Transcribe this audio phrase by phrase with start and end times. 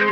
[0.00, 0.08] Dit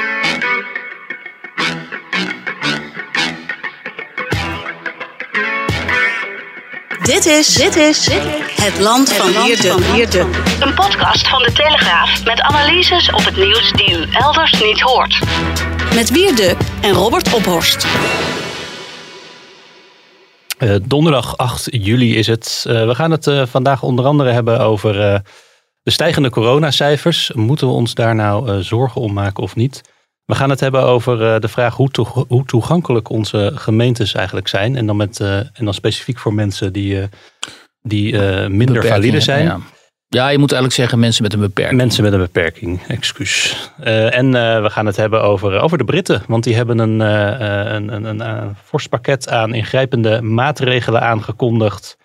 [7.26, 8.08] is, dit is
[8.62, 9.32] het land van
[9.92, 10.26] Wierde.
[10.60, 15.18] Een podcast van de Telegraaf met analyses op het nieuws die u elders niet hoort.
[15.94, 17.86] Met Wierde en Robert Ophorst.
[20.58, 22.64] Uh, donderdag 8 juli is het.
[22.66, 25.22] Uh, we gaan het uh, vandaag onder andere hebben over
[25.88, 27.32] de stijgende coronacijfers.
[27.34, 29.80] Moeten we ons daar nou zorgen om maken of niet?
[30.24, 31.90] We gaan het hebben over de vraag hoe,
[32.28, 34.76] hoe, toegankelijk onze gemeentes eigenlijk zijn.
[34.76, 37.08] En dan, met, en dan specifiek voor mensen die,
[37.82, 39.44] die minder valide zijn.
[39.44, 39.60] Ja.
[40.08, 40.28] ja.
[40.28, 41.80] je moet eigenlijk zeggen mensen met een beperking.
[41.80, 43.70] Mensen met een beperking, excuus.
[44.10, 44.30] en
[44.62, 46.22] we gaan het hebben over, over de Britten.
[46.26, 51.96] Want die hebben een, een, een, een, een fors pakket aan ingrijpende maatregelen aangekondigd.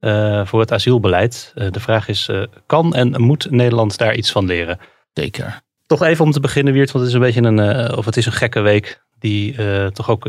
[0.00, 1.52] Uh, voor het asielbeleid.
[1.54, 4.78] Uh, de vraag is, uh, kan en moet Nederland daar iets van leren?
[5.12, 5.60] Zeker.
[5.86, 8.26] Toch even om te beginnen, Wiert, want het is een beetje een, of het is
[8.26, 9.56] een gekke week die
[9.92, 10.22] toch ook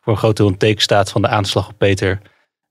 [0.00, 2.20] voor een groot deel een teken staat van de aanslag op Peter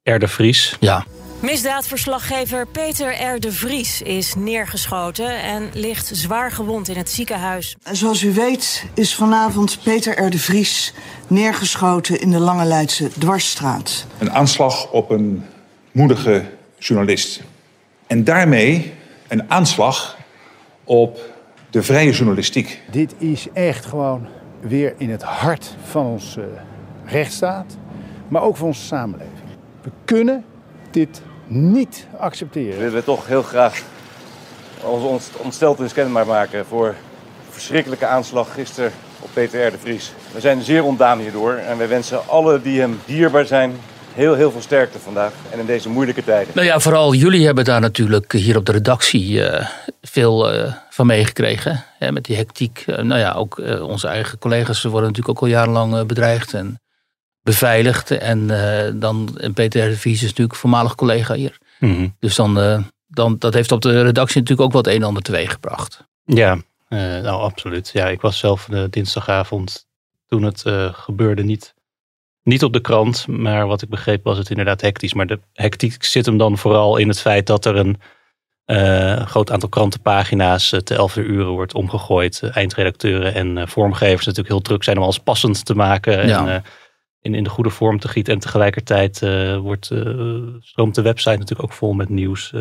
[0.04, 0.18] R.
[0.18, 0.78] de Vries.
[0.80, 1.06] Ja.
[1.42, 3.40] Misdaadverslaggever Peter R.
[3.40, 7.76] de Vries is neergeschoten en ligt zwaar gewond in het ziekenhuis.
[7.92, 10.30] Zoals u weet is vanavond Peter R.
[10.30, 10.94] de Vries
[11.28, 14.06] neergeschoten in de Lange Leidse Dwarsstraat.
[14.18, 15.46] Een aanslag op een
[15.92, 16.44] moedige
[16.78, 17.42] journalist.
[18.08, 18.94] En daarmee
[19.28, 20.17] een aanslag
[20.84, 21.20] op
[21.70, 22.81] de vrije journalistiek.
[22.92, 24.28] Dit is echt gewoon
[24.59, 26.47] weer in het hart van onze
[27.06, 27.78] rechtsstaat,
[28.28, 29.50] maar ook van onze samenleving.
[29.81, 30.45] We kunnen
[30.92, 32.78] dit niet accepteren.
[32.78, 33.81] We willen toch heel graag
[34.84, 36.88] ons ontsteltenis kenbaar maken voor
[37.45, 39.72] de verschrikkelijke aanslag gisteren op Peter R.
[39.72, 40.14] de Vries.
[40.34, 43.75] We zijn zeer ontdaan hierdoor en wij wensen alle die hem dierbaar zijn
[44.14, 46.54] heel, heel veel sterkte vandaag en in deze moeilijke tijden.
[46.56, 49.68] Nou ja, vooral jullie hebben daar natuurlijk hier op de redactie uh,
[50.02, 51.86] veel uh, van meegekregen.
[52.00, 52.84] Met die hectiek.
[52.88, 56.81] Uh, nou ja, ook onze eigen collega's worden natuurlijk ook al jarenlang bedreigd en
[57.44, 58.12] beveiligd.
[58.12, 58.48] En
[59.00, 61.57] dan Peter de Vries is natuurlijk voormalig collega hier.
[61.80, 62.16] Mm -hmm.
[62.19, 65.52] Dus dan, dan, dat heeft op de redactie natuurlijk ook wat een en ander teweeg
[65.52, 66.03] gebracht.
[66.25, 66.57] Ja,
[66.90, 67.90] nou absoluut.
[67.94, 69.86] Ja, ik was zelf de dinsdagavond
[70.28, 71.74] toen het gebeurde niet
[72.51, 75.13] niet op de krant, maar wat ik begreep was het inderdaad hectisch.
[75.13, 78.00] Maar de hectiek zit hem dan vooral in het feit dat er een
[78.66, 82.41] uh, groot aantal krantenpagina's uh, te 11 uur wordt omgegooid.
[82.44, 86.28] Uh, eindredacteuren en vormgevers natuurlijk heel druk zijn om alles passend te maken.
[86.28, 86.47] Ja.
[86.47, 86.63] En
[87.22, 88.34] in, in de goede vorm te gieten.
[88.34, 89.19] En tegelijkertijd
[89.59, 89.85] wordt,
[90.59, 92.53] stroomt de website natuurlijk ook vol met nieuws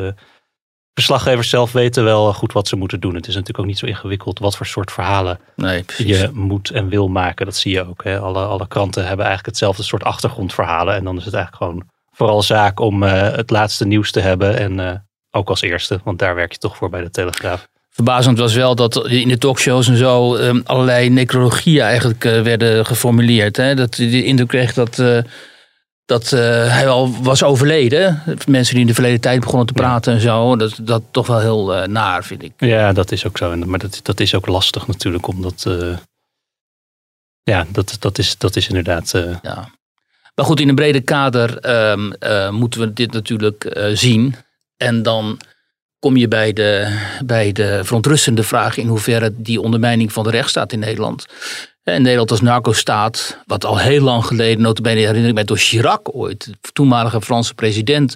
[0.95, 3.15] verslaggevers zelf weten wel goed wat ze moeten doen.
[3.15, 6.89] Het is natuurlijk ook niet zo ingewikkeld wat voor soort verhalen nee, je moet en
[6.89, 7.47] wil maken.
[7.47, 8.05] Dat zie je ook.
[8.05, 8.19] Hè.
[8.19, 10.95] Alle, alle kranten hebben eigenlijk hetzelfde soort achtergrondverhalen.
[10.95, 14.59] En dan is het eigenlijk gewoon vooral zaak om uh, het laatste nieuws te hebben.
[14.59, 14.93] En uh,
[15.31, 17.69] ook als eerste, want daar werk je toch voor bij de Telegraaf.
[17.91, 22.87] Verbazend was wel dat in de talkshows en zo um, allerlei necrologieën eigenlijk uh, werden
[22.87, 23.57] geformuleerd.
[23.57, 23.75] Hè?
[23.75, 25.03] Dat je de indruk kreeg dat
[26.11, 26.41] dat uh,
[26.73, 28.23] hij al was overleden.
[28.47, 30.19] Mensen die in de verleden tijd begonnen te praten ja.
[30.19, 30.57] en zo.
[30.57, 32.53] Dat, dat toch wel heel uh, naar, vind ik.
[32.57, 33.57] Ja, dat is ook zo.
[33.57, 35.65] Maar dat, dat is ook lastig natuurlijk, omdat...
[35.69, 35.97] Uh,
[37.43, 39.11] ja, dat, dat, is, dat is inderdaad...
[39.43, 39.71] Ja.
[40.35, 42.15] Maar goed, in een brede kader um,
[42.55, 44.35] moeten we dit natuurlijk zien.
[44.77, 45.41] En dan
[45.99, 48.77] kom je bij de, bij de verontrustende vraag...
[48.77, 51.27] in hoeverre die ondermijning van de rechtsstaat in Nederland
[51.95, 56.45] in Nederland als narco-staat, wat al heel lang geleden, notabene herinner mij door Chirac ooit,
[56.45, 58.15] de toenmalige Franse president,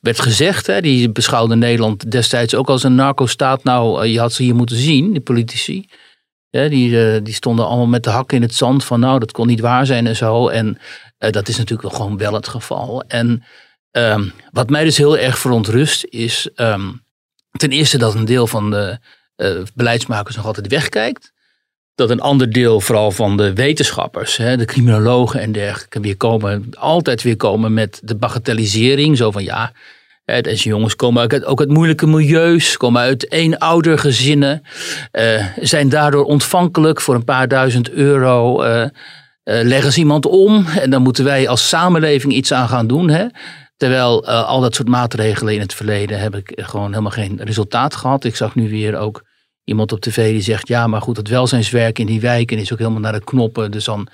[0.00, 0.66] werd gezegd.
[0.66, 3.64] Hè, die beschouwde Nederland destijds ook als een narco-staat.
[3.64, 5.88] Nou, eh, je had ze hier moeten zien, die politici.
[6.50, 9.32] Ja, die, eh, die stonden allemaal met de hakken in het zand van nou, dat
[9.32, 10.48] kon niet waar zijn en zo.
[10.48, 10.78] En
[11.18, 13.02] uh, dat is natuurlijk gewoon wel het geval.
[13.08, 13.44] En
[13.90, 17.02] um, wat mij dus heel erg verontrust is um,
[17.50, 18.98] ten eerste dat een deel van de
[19.74, 21.32] beleidsmakers nog altijd wegkijkt
[21.94, 26.66] dat een ander deel, vooral van de wetenschappers, hè, de criminologen en dergelijke, weer komen,
[26.78, 29.16] altijd weer komen met de bagatellisering.
[29.16, 29.72] Zo van ja,
[30.24, 34.62] deze jongens komen ook uit moeilijke milieus, komen uit eenoudergezinnen,
[35.12, 38.64] uh, zijn daardoor ontvankelijk voor een paar duizend euro.
[38.64, 38.88] Uh, uh,
[39.44, 43.08] leggen ze iemand om en dan moeten wij als samenleving iets aan gaan doen.
[43.08, 43.26] Hè?
[43.76, 48.24] Terwijl al dat soort maatregelen in het verleden heb ik gewoon helemaal geen resultaat gehad.
[48.24, 49.22] Ik zag nu weer ook
[49.70, 52.78] iemand op tv die zegt, ja, maar goed, het welzijnswerk in die wijken is ook
[52.78, 53.70] helemaal naar de knoppen.
[53.70, 54.08] Dus dan,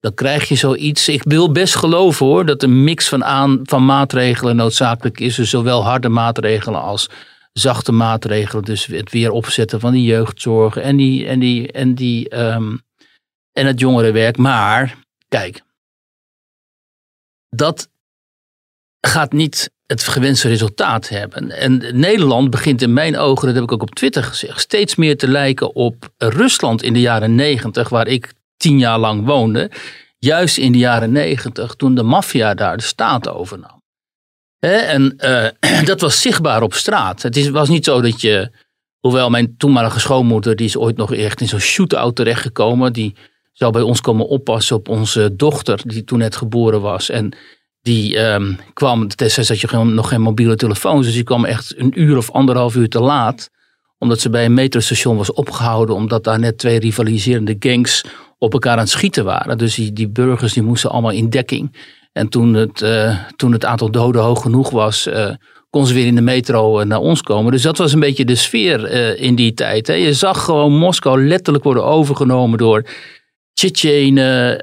[0.00, 1.08] dan krijg je zoiets.
[1.08, 5.34] Ik wil best geloven hoor, dat een mix van, aan, van maatregelen noodzakelijk is.
[5.34, 7.08] Dus zowel harde maatregelen als
[7.52, 8.64] zachte maatregelen.
[8.64, 12.80] Dus het weer opzetten van die jeugdzorg en, die, en, die, en, die, um,
[13.52, 14.36] en het jongerenwerk.
[14.36, 14.98] Maar,
[15.28, 15.62] kijk,
[17.50, 17.88] dat
[19.00, 21.50] gaat niet het gewenste resultaat hebben.
[21.50, 25.16] En Nederland begint in mijn ogen, dat heb ik ook op Twitter gezegd, steeds meer
[25.16, 29.70] te lijken op Rusland in de jaren negentig, waar ik tien jaar lang woonde.
[30.18, 33.82] Juist in de jaren negentig, toen de maffia daar de staat overnam.
[34.58, 37.22] En eh, dat was zichtbaar op straat.
[37.22, 38.50] Het is, was niet zo dat je,
[39.00, 43.14] hoewel mijn toenmalige schoonmoeder, die is ooit nog echt in zo'n shootout terechtgekomen, die
[43.52, 47.10] zou bij ons komen oppassen op onze dochter, die toen net geboren was.
[47.10, 47.36] En
[47.86, 52.00] die ehm, kwam, destijds had je nog geen mobiele telefoon, dus die kwam echt een
[52.00, 53.50] uur of anderhalf uur te laat.
[53.98, 58.04] Omdat ze bij een metrostation was opgehouden, omdat daar net twee rivaliserende gangs
[58.38, 59.58] op elkaar aan het schieten waren.
[59.58, 61.76] Dus die, die burgers die moesten allemaal in dekking.
[62.12, 65.30] En toen het, eh, toen het aantal doden hoog genoeg was, uh,
[65.70, 67.52] kon ze weer in de metro eh, naar ons komen.
[67.52, 69.86] Dus dat was een beetje de sfeer in die tijd.
[69.86, 69.94] Hè.
[69.94, 72.84] Je zag gewoon Moskou letterlijk worden overgenomen door
[73.56, 74.62] Tsjetsjenen,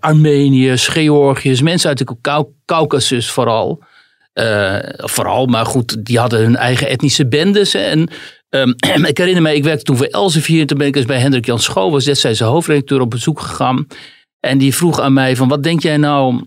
[0.00, 3.82] Armeniërs, Georgiërs, mensen uit de Caucasus vooral.
[4.96, 7.74] vooral, maar goed, die hadden hun eigen etnische bendes.
[7.74, 8.10] En
[8.50, 10.66] um, ik herinner me, ik werkte toen voor Elsevier.
[10.66, 13.86] Toen ben ik eens bij Hendrik Jan Schoof, was destijds hoofdredacteur, op bezoek gegaan.
[14.40, 16.46] En die vroeg aan mij van, wat denk jij nou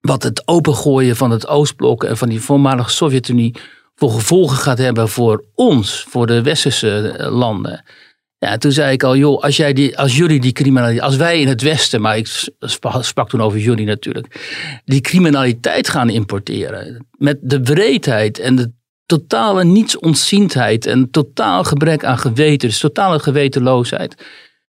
[0.00, 3.54] wat het opengooien van het Oostblok en van die voormalige Sovjet-Unie
[3.94, 7.84] voor gevolgen gaat hebben voor ons, voor de westerse eh, landen.
[8.40, 11.40] Ja, toen zei ik al, joh, als, jij die, als jullie die criminaliteit, als wij
[11.40, 12.48] in het Westen, maar ik
[13.00, 14.26] sprak toen over jullie natuurlijk,
[14.84, 17.06] die criminaliteit gaan importeren.
[17.18, 18.72] Met de breedheid en de
[19.06, 24.14] totale nietsontziendheid en totaal gebrek aan geweten, dus totale gewetenloosheid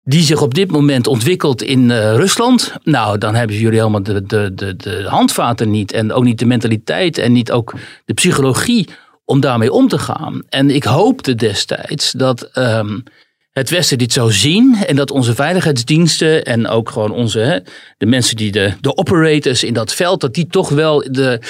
[0.02, 2.74] die zich op dit moment ontwikkelt in uh, Rusland.
[2.82, 5.92] Nou, dan hebben jullie helemaal de, de, de, de handvaten niet.
[5.92, 7.74] En ook niet de mentaliteit en niet ook
[8.04, 8.88] de psychologie
[9.24, 10.42] om daarmee om te gaan.
[10.48, 13.02] En ik hoopte destijds dat um,
[13.50, 14.76] het Westen dit zou zien.
[14.87, 17.64] En dat onze veiligheidsdiensten en ook gewoon onze,
[17.99, 21.41] de mensen die de, de operators in dat veld, dat die toch wel de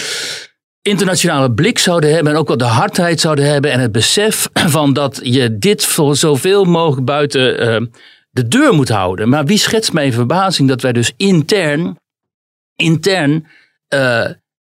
[0.82, 4.92] internationale blik zouden hebben en ook wel de hardheid zouden hebben en het besef van
[4.92, 7.86] dat je dit voor zoveel mogelijk buiten uh,
[8.30, 9.28] de deur moet houden.
[9.28, 11.98] Maar wie schetst mijn verbazing dat wij dus intern,
[12.76, 13.46] intern
[13.94, 14.26] uh,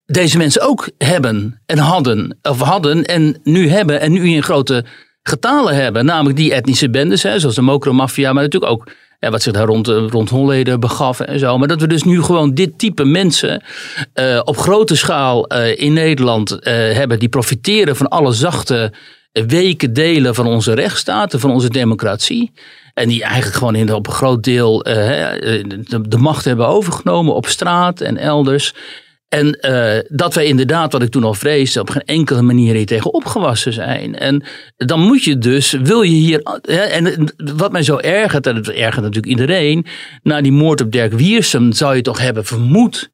[0.05, 4.85] deze mensen ook hebben en hadden, of hadden en nu hebben en nu in grote
[5.29, 6.05] getalen hebben.
[6.05, 9.87] Namelijk die etnische bendes, hè, zoals de Mokro-maffia, maar natuurlijk ook wat zich daar rond,
[9.87, 11.57] eh, rond Holleden begaf en zo.
[11.57, 13.63] Maar dat we dus nu gewoon dit type mensen
[14.15, 18.91] uh, op grote schaal uh, in Nederland hebben die profiteren van alle zachte
[19.31, 22.51] weken delen van onze rechtsstaat, van onze democratie.
[22.93, 27.45] En die eigenlijk gewoon in, op een groot deel de, de, macht hebben overgenomen op
[27.45, 28.73] straat en elders.
[29.29, 32.85] En uh, dat wij inderdaad, wat ik toen al vreesde, op geen enkele manier hier
[32.85, 34.15] tegen opgewassen zijn.
[34.15, 34.43] En
[34.75, 36.41] dan moet je dus, wil je hier.
[36.69, 39.85] en wat mij zo ergert, en het ergert natuurlijk iedereen.
[40.23, 43.13] Na die moord op Dirk Wiersum zou je toch hebben vermoed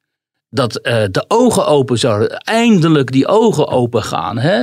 [0.50, 4.38] dat uh, de ogen open zouden, eindelijk die ogen open gaan.
[4.38, 4.62] Hè?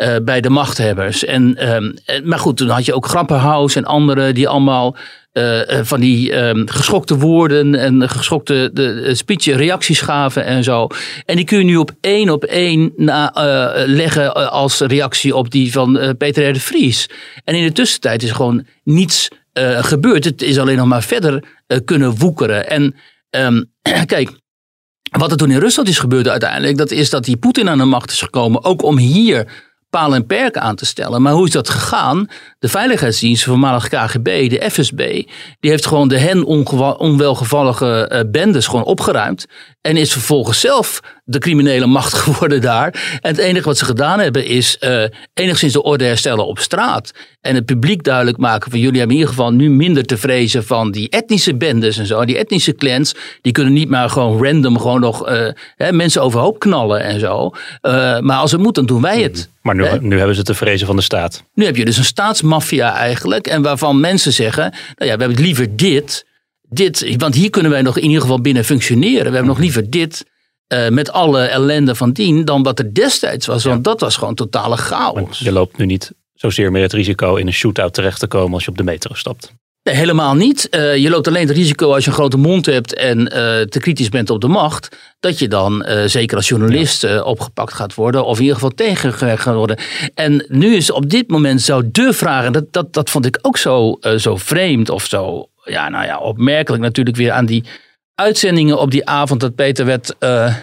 [0.00, 1.24] Uh, bij de machthebbers.
[1.24, 1.94] En, um,
[2.24, 4.96] maar goed, toen had je ook Grapperhaus en anderen die allemaal
[5.32, 10.86] uh, van die um, geschokte woorden en geschokte de, speech reacties gaven en zo.
[11.24, 13.32] En die kun je nu op één op één na,
[13.86, 16.52] leggen als reactie op die van Peter R.
[16.52, 17.08] de Vries.
[17.44, 19.28] En in de tussentijd is gewoon niets
[19.80, 20.24] gebeurd.
[20.24, 21.44] Het is alleen nog maar verder
[21.84, 22.68] kunnen woekeren.
[22.68, 22.94] En
[23.30, 23.70] um,
[24.06, 24.30] kijk,
[25.18, 27.84] wat er toen in Rusland is gebeurd uiteindelijk, dat is dat die Poetin aan de
[27.84, 31.22] macht is gekomen, ook om hier paal en perken aan te stellen.
[31.22, 32.28] Maar hoe is dat gegaan?
[32.58, 35.22] De Veiligheidsdienst, voormalig KGB, de FSB,
[35.60, 36.44] die heeft gewoon de hen
[36.98, 39.46] onwelgevallige uh, bendes gewoon opgeruimd.
[39.80, 41.00] En is vervolgens zelf
[41.30, 43.18] de criminele macht geworden daar.
[43.20, 45.02] En het enige wat ze gedaan hebben is uh,
[45.34, 47.12] enigszins de orde herstellen op straat.
[47.40, 50.64] En het publiek duidelijk maken van jullie hebben in ieder geval nu minder te vrezen
[50.64, 52.24] van die etnische bendes en zo.
[52.24, 56.58] Die etnische clans, die kunnen niet maar gewoon random gewoon nog uh, hè, mensen overhoop
[56.58, 57.50] knallen en zo.
[57.82, 59.36] Uh, maar als het moet, dan doen wij het.
[59.36, 59.48] Mhm.
[59.62, 61.44] Maar nu, nu hebben ze te vrezen van de staat.
[61.54, 63.46] Nu heb je dus een staatsmafia eigenlijk.
[63.46, 66.28] En waarvan mensen zeggen, nou ja, we hebben liever dit
[66.70, 69.24] dit, want hier kunnen wij nog in ieder geval binnen functioneren.
[69.24, 70.24] We hebben nog liever dit
[70.72, 73.64] uh, met alle ellende van dien dan wat er destijds was.
[73.64, 75.38] Want dat was gewoon totale chaos.
[75.38, 78.64] je loopt nu niet zozeer meer het risico in een shootout terecht te komen als
[78.64, 79.52] je op de metro stapt.
[79.82, 80.68] Nee, helemaal niet.
[80.70, 83.26] Uh, je loopt alleen het risico als je een grote mond hebt en uh,
[83.60, 87.22] te kritisch bent op de macht, dat je dan uh, zeker als journalist ja.
[87.22, 89.78] opgepakt gaat worden of in ieder geval tegengewerkt gaat worden.
[90.14, 93.38] En nu is op dit moment zo de vraag, en dat, dat, dat vond ik
[93.42, 97.64] ook zo, zo vreemd of zo ja, nou ja, opmerkelijk natuurlijk weer aan die
[98.20, 100.56] uitzendingen op die avond dat Peter werd uh,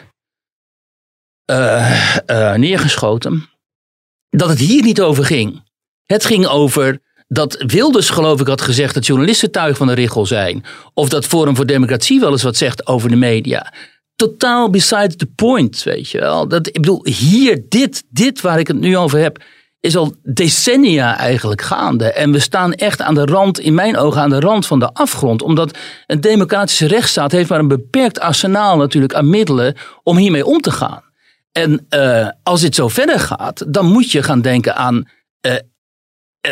[1.52, 3.50] uh, uh, neergeschoten.
[4.30, 5.64] Dat het hier niet over ging.
[6.06, 10.26] Het ging over dat Wilders, geloof ik, had gezegd dat journalisten tuig van de richel
[10.26, 10.64] zijn.
[10.94, 13.74] Of dat Forum voor Democratie wel eens wat zegt over de media.
[14.16, 16.48] totaal beside the point, weet je wel.
[16.48, 19.44] Dat, ik bedoel, hier, dit, dit waar ik het nu over heb,
[19.80, 22.12] is al decennia eigenlijk gaande.
[22.12, 24.94] En we staan echt aan de rand, in mijn ogen, aan de rand van de
[24.94, 25.42] afgrond.
[25.42, 30.62] Omdat een democratische rechtsstaat heeft maar een beperkt arsenaal natuurlijk aan middelen om hiermee om
[30.62, 31.04] te gaan.
[31.52, 35.10] En uh, als dit zo verder gaat, dan moet je gaan denken aan
[35.42, 35.54] uh,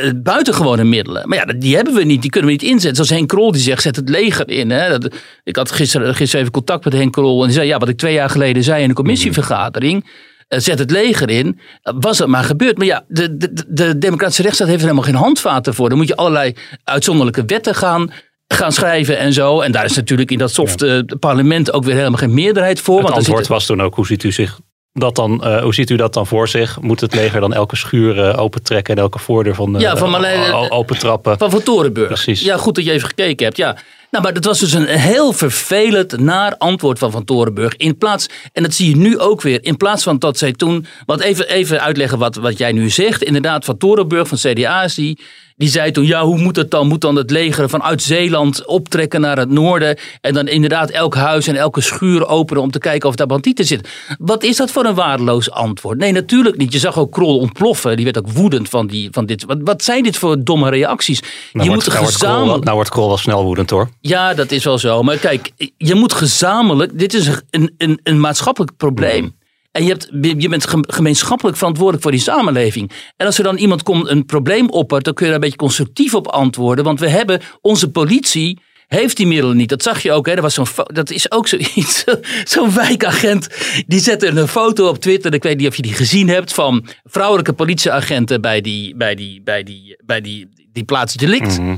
[0.03, 1.29] uh, buitengewone middelen.
[1.29, 2.95] Maar ja, die hebben we niet, die kunnen we niet inzetten.
[2.95, 4.69] Zoals Henk Krol die zegt, zet het leger in.
[4.69, 4.89] Hè.
[4.89, 7.89] Dat, ik had gisteren, gisteren even contact met Henk Krol en die zei, ja, wat
[7.89, 10.05] ik twee jaar geleden zei in de commissievergadering,
[10.47, 12.77] zet het leger in, was het maar gebeurd.
[12.77, 15.89] Maar ja, de, de, de democratische rechtsstaat heeft er helemaal geen handvaten voor.
[15.89, 18.11] Dan moet je allerlei uitzonderlijke wetten gaan
[18.47, 19.61] gaan schrijven en zo.
[19.61, 21.03] En daar is natuurlijk in dat soft ja.
[21.19, 22.95] parlement ook weer helemaal geen meerderheid voor.
[22.95, 23.47] Het want antwoord zit...
[23.47, 24.59] was toen ook, hoe ziet u zich
[24.97, 26.81] dat dan, uh, hoe ziet u dat dan voor zich?
[26.81, 30.09] Moet het leger dan elke schuur uh, opentrekken en elke voordeur van, uh, ja, van
[30.09, 31.37] Marlijn, opentrappen?
[31.37, 32.07] Van Van Torenburg.
[32.07, 32.41] Precies.
[32.41, 33.57] Ja, goed dat je even gekeken hebt.
[33.57, 33.77] Ja.
[34.11, 37.75] Nou, maar dat was dus een heel vervelend naar antwoord van Van Torenburg.
[37.75, 40.85] In plaats, en dat zie je nu ook weer, in plaats van dat zij toen.
[41.05, 43.23] Want even, even uitleggen wat, wat jij nu zegt.
[43.23, 45.19] Inderdaad, Van Torenburg van CDA is die.
[45.57, 46.87] Die zei toen, ja, hoe moet het dan?
[46.87, 51.47] Moet dan het leger vanuit Zeeland optrekken naar het noorden en dan inderdaad elk huis
[51.47, 53.91] en elke schuur openen om te kijken of daar bandieten zitten?
[54.17, 55.97] Wat is dat voor een waardeloos antwoord?
[55.97, 56.73] Nee, natuurlijk niet.
[56.73, 57.95] Je zag ook Krol ontploffen.
[57.95, 59.45] Die werd ook woedend van, die, van dit.
[59.45, 61.19] Wat, wat zijn dit voor domme reacties?
[61.19, 62.45] Nou je wordt, moet nou gezamenlijk...
[62.45, 63.89] wordt Krol, nou wordt Krol wel snel woedend hoor.
[64.01, 65.03] Ja, dat is wel zo.
[65.03, 66.99] Maar kijk, je moet gezamenlijk.
[66.99, 69.23] Dit is een, een, een maatschappelijk probleem.
[69.23, 69.35] Mm.
[69.75, 72.91] En je, je bent gemeenschappelijk verantwoordelijk voor die samenleving.
[73.17, 75.65] En als er dan iemand komt een probleem oppert, dan kun je daar een beetje
[75.65, 76.83] constructief op antwoorden.
[76.83, 79.69] Want we hebben, onze politie heeft die middelen niet.
[79.69, 80.25] Dat zag je ook.
[80.25, 80.33] Hè?
[80.33, 82.03] Dat, was zo'n, dat is ook zoiets.
[82.53, 83.47] Zo'n wijkagent.
[83.87, 85.33] Die zette een foto op Twitter.
[85.33, 86.53] Ik weet niet of je die gezien hebt.
[86.53, 91.59] Van vrouwelijke politieagenten bij die, bij die, bij die, bij die, die plaats delict.
[91.59, 91.75] Mhm.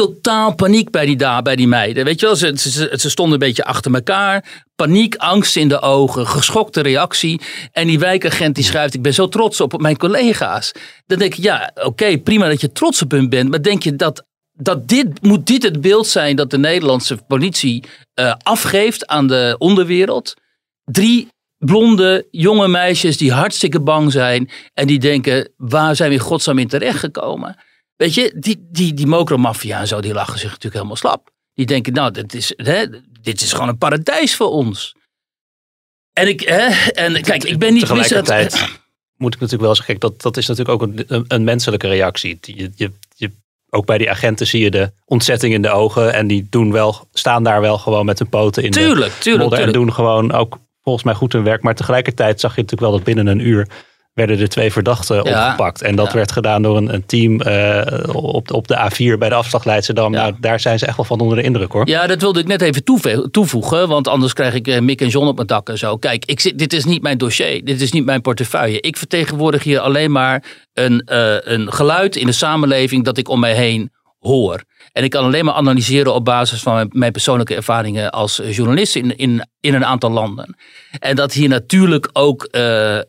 [0.00, 2.04] Totaal paniek bij die, daar, bij die meiden.
[2.04, 2.52] Weet je wel, ze,
[2.96, 4.64] ze, stonden een beetje achter elkaar.
[4.74, 7.40] Paniek, angst in de ogen, geschokte reactie.
[7.72, 10.72] En die wijkagent die schrijft: Ik ben zo trots op mijn collega's.
[11.06, 13.50] Dan denk ik: Ja, oké, prima dat je trots op hun bent.
[13.50, 17.84] Maar denk je dat dat dit, moet dit het beeld zijn dat de Nederlandse politie
[18.20, 20.34] uh, afgeeft aan de onderwereld?
[20.84, 21.28] Drie
[21.58, 26.68] blonde jonge meisjes die hartstikke bang zijn en die denken, waar zijn we godsnaam in
[26.68, 27.56] terechtgekomen?
[28.00, 31.30] Weet je, die, die, die mokromafia en zo, die lachen zich natuurlijk helemaal slap.
[31.54, 32.86] Die denken, nou, dit is, hè,
[33.20, 34.94] dit is gewoon een paradijs voor ons.
[36.12, 37.80] En ik, hè, en kijk, ik ben niet...
[37.80, 38.52] Tegelijkertijd
[39.16, 42.38] moet ik natuurlijk wel zeggen, kijk, dat, dat is natuurlijk ook een, een menselijke reactie.
[42.40, 43.30] Je, je, je
[43.70, 46.14] ook bij die agenten zie je de ontzetting in de ogen.
[46.14, 49.42] En die doen wel, staan daar wel gewoon met hun poten in tuurlijk, de tuurlijk,
[49.42, 49.58] modder.
[49.58, 49.86] En tuurlijk.
[49.86, 51.62] doen gewoon ook volgens mij goed hun werk.
[51.62, 53.68] Maar tegelijkertijd zag je natuurlijk wel dat binnen een uur
[54.20, 55.82] werden er twee verdachten Ja, opgepakt.
[55.82, 56.14] En dat ja.
[56.14, 60.12] werd gedaan door een, een team eh, op, op de A4 bij de afslag Leidschendam.
[60.12, 60.20] Ja.
[60.20, 61.88] Nou, daar zijn ze echt wel van onder de indruk hoor.
[61.88, 62.84] Ja, dat wilde ik net even
[63.30, 65.96] toevoegen, want anders krijg ik eh, Mick en John op mijn dak en zo.
[65.96, 68.80] Kijk, ik zit, dit is niet mijn dossier, dit is niet mijn portefeuille.
[68.80, 73.40] Ik vertegenwoordig hier alleen maar een, eh, een geluid in de samenleving dat ik om
[73.40, 74.62] mij heen hoor.
[74.92, 79.16] En ik kan alleen maar analyseren op basis van mijn, persoonlijke ervaringen als journalist in,
[79.16, 80.56] in, in een aantal landen.
[80.98, 83.04] En dat hier natuurlijk ook eh, eh,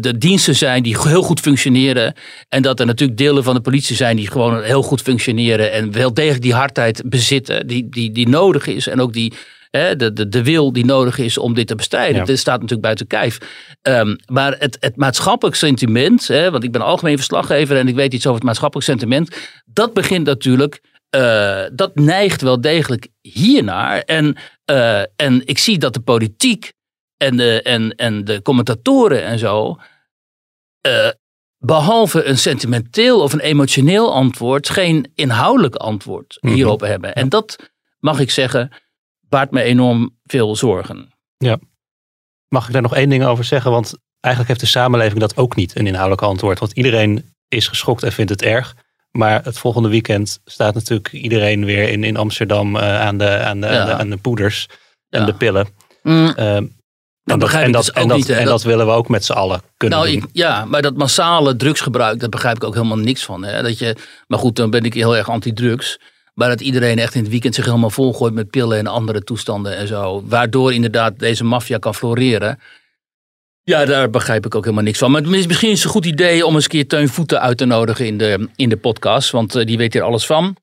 [0.00, 2.14] de diensten zijn die heel goed functioneren.
[2.48, 5.72] En dat er natuurlijk delen van de politie zijn die gewoon heel goed functioneren.
[5.72, 8.86] En wel degelijk die hardheid bezitten die, die, die nodig is.
[8.86, 9.32] En ook die,
[9.78, 12.16] hè, de, de, de wil die nodig is om dit te bestrijden.
[12.16, 12.24] Ja.
[12.24, 13.38] Dit staat natuurlijk buiten kijf.
[13.82, 18.14] Ehm, maar het, het maatschappelijk sentiment, hè, want ik ben algemeen verslaggever en ik weet
[18.14, 20.80] iets over het maatschappelijk sentiment, dat begint natuurlijk,
[21.10, 24.00] eh, dat neigt wel degelijk hiernaar.
[24.00, 26.72] En, eh, en ik zie dat de politiek
[27.16, 29.76] en de, en, en de commentatoren en zo,
[30.80, 31.08] eh,
[31.58, 36.54] behalve een sentimenteel of een emotioneel antwoord, geen inhoudelijk antwoord Mhm.
[36.54, 37.14] hierop hebben.
[37.14, 37.56] En dat,
[37.98, 38.72] mag ik zeggen,
[39.28, 41.10] baart me enorm veel zorgen.
[42.48, 43.70] Mag ik daar nog één ding over zeggen?
[43.70, 46.58] Want eigenlijk heeft de samenleving dat ook niet, een inhoudelijk antwoord.
[46.58, 48.74] Want iedereen is geschokt en vindt het erg.
[49.10, 53.60] Maar het volgende weekend staat natuurlijk iedereen weer in, in Amsterdam eh, aan, de, aan,
[53.60, 53.80] de, Ja.
[53.80, 54.66] aan, de, aan de poeders
[55.08, 55.26] en Ja.
[55.26, 55.66] de pillen.
[56.02, 56.74] Mm, Ehm, en,
[57.24, 58.34] dat, begrijp en, ik dat, dus en, dat, niet, hè.
[58.34, 60.22] en Dat- dat willen we ook met z'n allen kunnen Nou, doen.
[60.22, 63.44] ik, ja, maar dat massale drugsgebruik, daar begrijp ik ook helemaal niks van.
[63.44, 63.62] Hè?
[63.62, 65.98] Dat je, maar goed, dan ben ik heel erg anti-drugs.
[66.38, 69.76] Maar dat iedereen echt in het weekend zich helemaal volgooit met pillen en andere toestanden
[69.76, 70.22] en zo.
[70.26, 72.58] Waardoor inderdaad deze maffia kan floreren.
[73.62, 75.10] Ja, daar begrijp ik ook helemaal niks van.
[75.10, 77.64] Maar misschien is het een goed idee om eens een keer Teun Voeten uit te
[77.64, 79.30] nodigen in de, in de podcast.
[79.30, 80.56] Want eh, die weet hier alles van.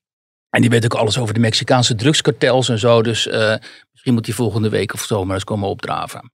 [0.50, 3.02] En die weet ook alles over de Mexicaanse drugskartels en zo.
[3.02, 3.54] Dus eh,
[3.90, 6.30] misschien moet hij volgende week of zo maar eens komen opdraven.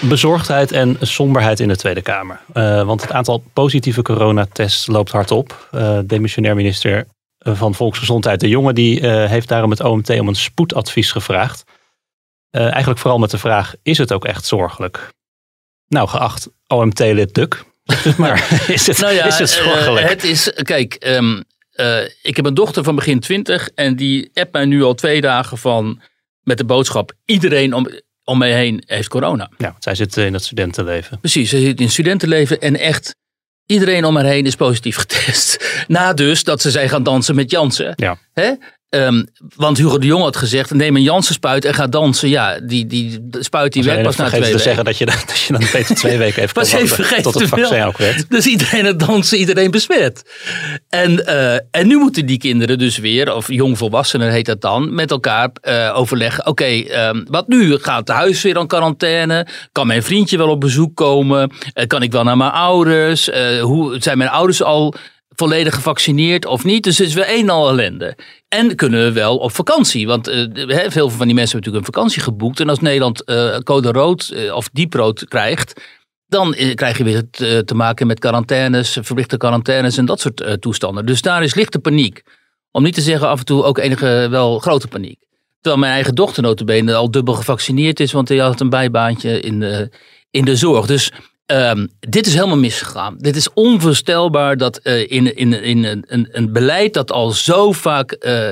[0.00, 2.40] Bezorgdheid en somberheid in de Tweede Kamer.
[2.52, 5.68] Eh, want het aantal positieve coronatests loopt hard op.
[5.70, 7.06] Eh demissionair minister
[7.38, 11.64] van Volksgezondheid de Jonge, die eh, heeft daarom het OMT om een spoedadvies gevraagd.
[12.50, 15.12] Eigenlijk vooral met de vraag, is het ook echt zorgelijk?
[15.88, 17.64] Nou, geacht OMT-lid Duk,
[18.16, 20.08] maar, is het, Nou ja, is het zorgelijk?
[20.08, 24.52] het is, kijk, ehm, eh, ik heb een dochter van begin twintig en die appt
[24.52, 26.00] mij nu al twee dagen van
[26.42, 27.88] met de boodschap: iedereen om,
[28.26, 29.50] om mij heen heeft corona.
[29.58, 31.20] Ja, zij zit in het studentenleven.
[31.20, 33.14] Precies, ze zit in studentenleven en echt
[33.66, 35.84] iedereen om haar heen is positief getest.
[35.88, 37.92] Na dus dat ze zijn gaan dansen met Jansen.
[37.96, 38.18] Ja.
[38.32, 38.52] Hè?
[38.96, 39.24] Ehm,
[39.56, 42.28] want Hugo de Jong had gezegd, neem een Janssen-spuit en ga dansen.
[42.28, 44.76] Ja, die, die spuit die werkt pas na twee vergeten te weken.
[44.76, 47.34] zeggen dat je, dan- dat je dan beter twee weken even kan even vergeten tot
[47.34, 48.30] het vaccin ook werkt.
[48.36, 50.22] Dus iedereen het dansen, iedereen besmet.
[50.88, 55.10] En, eh, en nu moeten die kinderen dus weer, of jongvolwassenen heet dat dan, met
[55.10, 56.46] elkaar eh, overleggen.
[56.46, 57.78] Oké, ehm, wat nu?
[57.78, 59.46] Gaat het huis weer aan quarantaine?
[59.72, 61.50] Kan mijn vriendje wel op bezoek komen?
[61.72, 63.30] Eh, kan ik wel naar mijn ouders?
[63.60, 64.94] Hoe, zijn mijn ouders al
[65.36, 66.84] volledig gevaccineerd of niet?
[66.84, 68.16] Dus het is weer een en al ellende.
[68.56, 70.06] En kunnen we wel op vakantie?
[70.06, 72.60] Want hè, veel van die mensen hebben natuurlijk een vakantie geboekt.
[72.60, 75.80] En als Nederland eh, code rood eh, of dieprood krijgt,
[76.26, 81.06] dan krijg je weer te, maken met quarantaines, verplichte quarantaines en dat soort toestanden.
[81.06, 82.22] Dus daar is lichte paniek.
[82.70, 85.18] Om niet te zeggen af en toe ook enige wel grote paniek.
[85.60, 89.90] Terwijl mijn eigen dochter notabene al dubbel gevaccineerd is, want die had een bijbaantje in
[90.30, 90.86] in de zorg.
[90.86, 91.12] Dus
[91.46, 93.16] ehm, dit is helemaal misgegaan.
[93.18, 97.72] Dit is onvoorstelbaar dat eh, in, in, in een, een, een beleid dat al zo
[97.72, 98.48] vaak eh,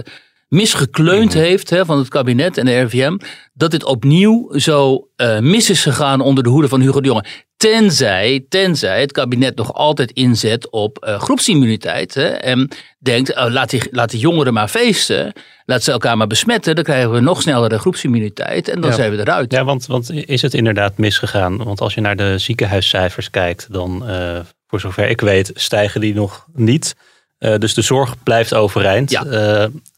[0.48, 3.16] misgekleund heeft hè, van het kabinet en de RVM,
[3.52, 7.24] dat dit opnieuw zo eh, mis is gegaan onder de hoede van Hugo de Jonge.
[7.56, 12.14] Tenzij, tenzij het kabinet nog altijd inzet op eh, groepsimmuniteit.
[12.14, 12.68] Hè, en
[12.98, 15.32] denkt, oh, laat, die, laat die jongeren maar feesten.
[15.66, 16.74] Laat ze elkaar maar besmetten.
[16.74, 18.68] Dan krijgen we nog snellere groepsimmuniteit.
[18.68, 18.96] En dan Ja.
[18.96, 19.52] zijn we eruit.
[19.52, 21.64] Ja, want, want is het inderdaad misgegaan?
[21.64, 26.14] Want als je naar de ziekenhuiscijfers kijkt, dan eh, voor zover ik weet, stijgen die
[26.14, 26.94] nog niet.
[27.38, 29.10] Eh, dus de zorg blijft overeind.
[29.10, 29.24] Ja.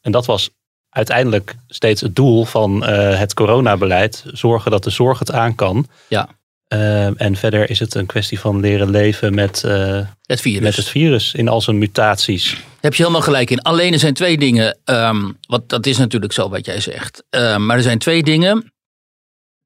[0.02, 0.50] En dat was
[0.90, 4.24] uiteindelijk steeds het doel van eh, het coronabeleid.
[4.32, 5.86] Zorgen dat de zorg het aan kan.
[6.08, 6.28] Ja.
[6.68, 10.60] Eh, en verder is het een kwestie van leren leven met, eh, Het virus.
[10.60, 12.56] met het virus in al zijn mutaties.
[12.80, 13.62] Heb je helemaal gelijk in.
[13.62, 14.78] Alleen er zijn twee dingen.
[14.84, 17.24] ehm want dat is natuurlijk zo wat jij zegt.
[17.30, 18.72] Ehm, maar er zijn twee dingen.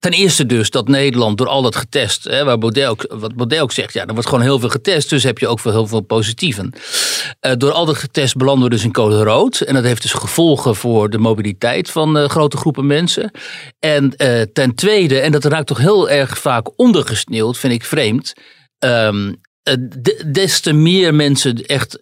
[0.00, 3.72] Ten eerste dus dat Nederland door al dat getest, hè, waar Baudet wat Baudet ook
[3.72, 6.00] zegt, ja, er wordt gewoon heel veel getest, dus heb je ook veel, heel veel
[6.00, 6.72] positieven.
[7.40, 9.60] Eh, door al dat getest belanden we dus in code rood.
[9.60, 13.30] En dat heeft dus gevolgen voor de mobiliteit van eh, grote groepen mensen.
[13.78, 18.32] En eh, ten tweede, en dat raakt toch heel erg vaak ondergesneeuwd, vind ik vreemd.
[18.78, 19.32] ehm,
[19.62, 21.98] eh, de- des te meer mensen echt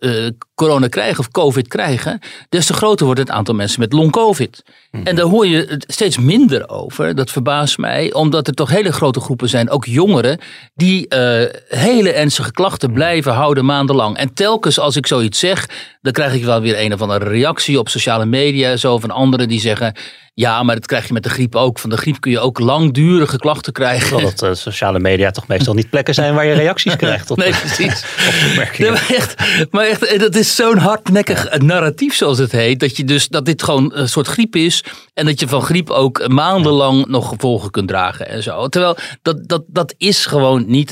[0.59, 4.63] corona krijgen of covid krijgen, des te groter wordt het aantal mensen met long-covid.
[5.05, 7.15] En daar hoor je het steeds minder over.
[7.15, 10.39] Dat verbaast mij, omdat er toch hele grote groepen zijn, ook jongeren,
[10.75, 14.17] die eh, hele ernstige klachten blijven houden maandenlang.
[14.17, 15.69] En telkens als ik zoiets zeg,
[16.01, 19.49] dan krijg ik wel weer een of andere reactie op sociale media, zo van anderen
[19.49, 19.95] die zeggen.
[20.39, 21.79] Ja, maar dat krijg je met de griep ook.
[21.79, 24.09] Van de griep kun je ook langdurige klachten krijgen.
[24.09, 27.31] Terwijl dat eh, sociale media toch meestal niet plekken zijn waar je reacties krijgt.
[27.31, 28.05] Op, Nee, precies.
[28.51, 28.93] Opmerkingen.
[28.93, 29.35] maar echt,
[29.71, 32.81] maar echt, eh, dat is zo'n hardnekkig narratief zoals het heet.
[32.81, 34.85] Dat, je dus, dat dit gewoon een soort griep is.
[35.15, 38.69] En dat je van griep ook maandenlang nog gevolgen kunt dragen en zo.
[38.69, 40.91] Terwijl dat, dat, dat is gewoon niet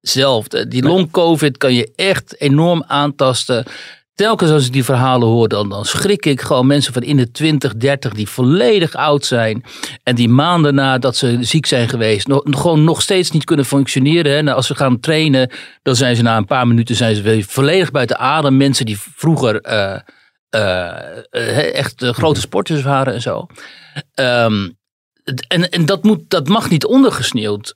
[0.00, 0.68] hetzelfde.
[0.68, 3.64] Die long covid kan je echt enorm aantasten.
[4.16, 7.30] Telkens als ik die verhalen hoor, dan, dan schrik ik gewoon mensen van in de
[7.30, 9.64] 20, 30 die volledig oud zijn.
[10.02, 14.32] En die maanden nadat ze ziek zijn geweest, nog, gewoon nog steeds niet kunnen functioneren.
[14.32, 14.42] Hè.
[14.42, 15.50] Nou, als ze gaan trainen,
[15.82, 18.56] dan zijn ze na een paar minuten zijn ze weer volledig buiten adem.
[18.56, 20.00] Mensen die vroeger eh,
[20.48, 23.46] eh, eh, echt grote sporters waren en zo.
[24.14, 24.68] Ehm,
[25.48, 27.74] en en dat, moet, dat mag niet ondergesneeuwd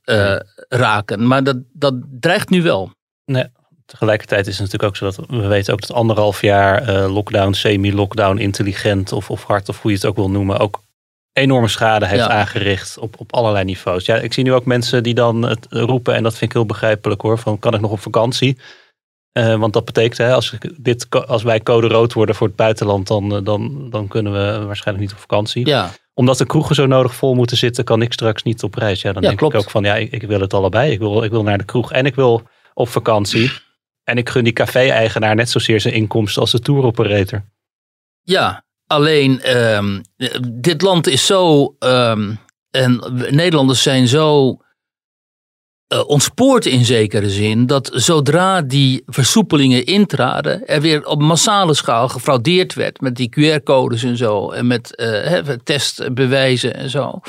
[0.68, 2.92] raken, maar dat, dat dreigt nu wel.
[3.24, 3.44] Nee,
[3.90, 7.53] tegelijkertijd is het natuurlijk ook zo dat we weten ook dat anderhalf jaar eh, lockdown,
[7.53, 10.83] semi-lockdown, intelligent of, of hard of hoe je het ook wil noemen, ook
[11.33, 12.29] enorme schade heeft Ja.
[12.29, 14.05] aangericht op, op allerlei niveaus.
[14.07, 16.66] Ja, ik zie nu ook mensen die dan het roepen, en dat vind ik heel
[16.66, 18.59] begrijpelijk hoor, van kan ik nog op vakantie?
[19.33, 23.07] Eh, want dat betekent, hè, als, dit, als wij code rood worden voor het buitenland,
[23.07, 25.66] dan, eh, dan, dan kunnen we waarschijnlijk niet op vakantie.
[25.66, 29.03] Ja, Omdat de kroegen zo nodig vol moeten zitten, kan ik straks niet op reis.
[29.03, 29.55] Ja, dan Ja, denk klopt.
[29.55, 30.92] ik ook van, ja, ik, ik wil het allebei.
[30.92, 32.42] Ik wil, ik wil naar de kroeg en ik wil
[32.74, 33.50] op vakantie.
[34.04, 37.44] En ik gun die café-eigenaar net zozeer zijn inkomsten als de tour operator.
[38.22, 40.00] Ja, alleen ehm,
[40.52, 41.74] dit land is zo.
[41.78, 42.34] ehm,
[42.70, 44.56] en Nederlanders zijn zo.
[45.86, 47.66] eh, ontspoord in zekere zin.
[47.66, 50.66] dat zodra die versoepelingen intraden.
[50.66, 53.00] er weer op massale schaal gefraudeerd werd.
[53.00, 54.50] met die QR-codes en zo.
[54.50, 57.20] en met eh, testbewijzen en zo.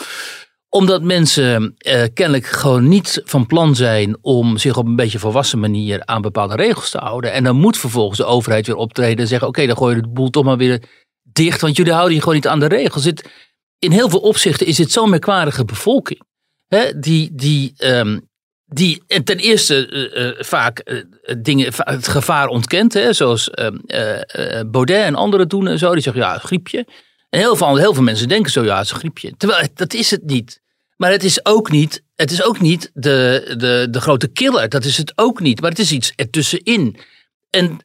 [0.73, 5.59] Omdat mensen eh, kennelijk gewoon niet van plan zijn om zich op een beetje volwassen
[5.59, 7.31] manier aan bepaalde regels te houden.
[7.31, 10.07] En dan moet vervolgens de overheid weer optreden en zeggen: Oké, dan gooi je de
[10.07, 10.83] boel toch maar weer
[11.23, 13.05] dicht, want jullie houden je gewoon niet aan de regels.
[13.79, 16.21] In heel veel opzichten is het zo'n merkwaardige bevolking.
[16.67, 18.19] Hè, die, die, ehm,
[18.65, 20.83] die ten eerste eh, eh, vaak
[21.37, 25.93] dingen, het gevaar ontkent, hè, zoals ehm, eh, eh, Baudet en anderen doen en zo.
[25.93, 26.85] Die zeggen ja, griepje.
[27.31, 29.33] En heel veel, heel veel mensen denken zo, ja, het is een griepje.
[29.37, 30.61] Terwijl dat is het niet.
[30.97, 34.69] Maar het is ook niet, het is ook niet de, de, de grote killer.
[34.69, 35.61] Dat is het ook niet.
[35.61, 36.97] Maar het is iets ertussenin.
[37.49, 37.77] En,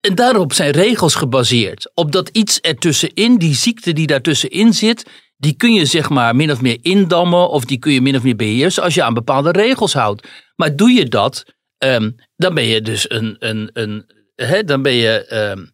[0.00, 1.90] en daarop zijn regels gebaseerd.
[1.94, 6.50] Op dat iets ertussenin, die ziekte die daartussenin zit, die kun je zeg maar min
[6.50, 9.50] of meer indammen of die kun je min of meer beheersen als je aan bepaalde
[9.50, 10.28] regels houdt.
[10.56, 11.44] Maar doe je dat,
[11.78, 15.64] ehm, dan ben je dus een, een, een hè, dan ben je, ehm,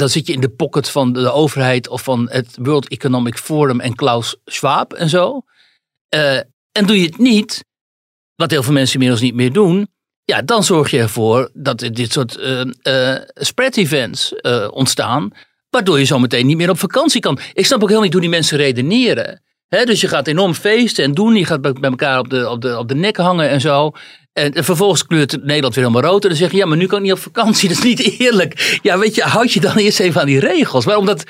[0.00, 3.80] dan zit je in de pocket van de overheid of van het World Economic Forum
[3.80, 5.42] en Klaus Schwab en zo.
[6.08, 6.36] Eh,
[6.72, 7.64] en doe je het niet,
[8.34, 9.88] wat heel veel mensen inmiddels niet meer doen,
[10.24, 14.34] ja, dan zorg je ervoor dat dit soort eh, eh, spread events
[14.70, 15.30] ontstaan,
[15.70, 17.38] waardoor je zo meteen niet meer op vakantie kan.
[17.52, 19.42] Ik snap ook heel niet hoe die mensen redeneren.
[19.70, 22.60] Dus je gaat enorm feesten en doen, je gaat bij bij elkaar op de, op
[22.60, 23.92] de, op de nek hangen en zo.
[24.32, 26.22] En, en vervolgens kleurt Nederland weer helemaal rood.
[26.22, 27.68] En dan zeg je, ja, maar nu kan ik niet op vakantie.
[27.68, 28.78] Dat is niet eerlijk.
[28.82, 30.84] Ja, weet je, houd je dan eerst even aan die regels.
[30.84, 31.24] Maar omdat,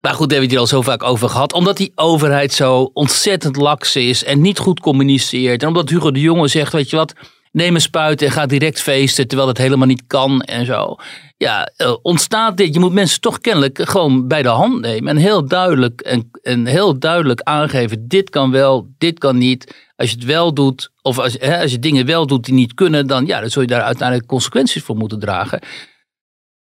[0.00, 1.52] maar goed, daar hebben we het hier al zo vaak over gehad.
[1.52, 5.62] Omdat die overheid zo ontzettend laks is en niet goed communiceert.
[5.62, 7.14] En omdat Hugo de Jonge zegt, weet je wat,
[7.52, 9.28] neem een spuit en ga direct feesten.
[9.28, 10.96] Terwijl dat helemaal niet kan en zo.
[11.36, 12.74] Ja, eh, ontstaat dit.
[12.74, 15.08] Je moet mensen toch kennelijk gewoon bij de hand nemen.
[15.08, 19.74] En heel duidelijk, en, en heel duidelijk aangeven, dit kan wel, dit kan niet.
[19.96, 22.74] Als je het wel doet, of als, hè, als je dingen wel doet die niet
[22.74, 25.60] kunnen, dan, ja, dan zul je daar uiteindelijk consequenties voor moeten dragen.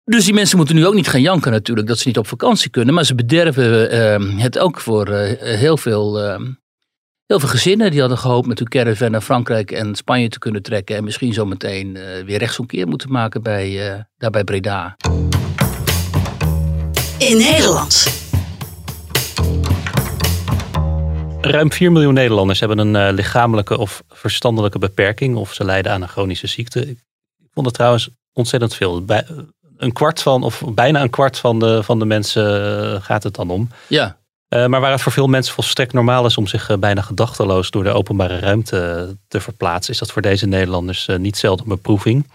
[0.08, 2.70] Dus die mensen moeten nu ook niet gaan janken natuurlijk dat ze niet op vakantie
[2.70, 2.94] kunnen.
[2.94, 6.40] Maar ze bederven eh, het ook voor eh, heel, veel, eh,
[7.28, 7.90] heel veel gezinnen.
[7.90, 10.96] Die hadden gehoopt met hun caravan naar Frankrijk en Spanje te kunnen trekken.
[10.96, 14.96] En misschien zometeen eh weer rechtsomkeer moeten maken bij, eh, daar bij Breda.
[17.18, 18.06] In Nederland.
[21.40, 26.02] Ruim 4 miljoen Nederlanders hebben een eh, lichamelijke of verstandelijke beperking of ze lijden aan
[26.02, 26.88] een chronische ziekte.
[26.88, 26.98] Ik
[27.52, 29.04] vond het trouwens ontzettend veel.
[29.04, 29.26] Bij,
[29.76, 33.50] een kwart van, of bijna een kwart van de, van de mensen gaat het dan
[33.50, 33.68] om.
[33.86, 37.00] Ja, Eh, maar waar het voor veel mensen volstrekt normaal is om zich eh, bijna
[37.00, 41.64] gedachteloos door de openbare ruimte eh, te verplaatsen, is dat voor deze Nederlanders niet zelden
[41.64, 42.26] een beproeving.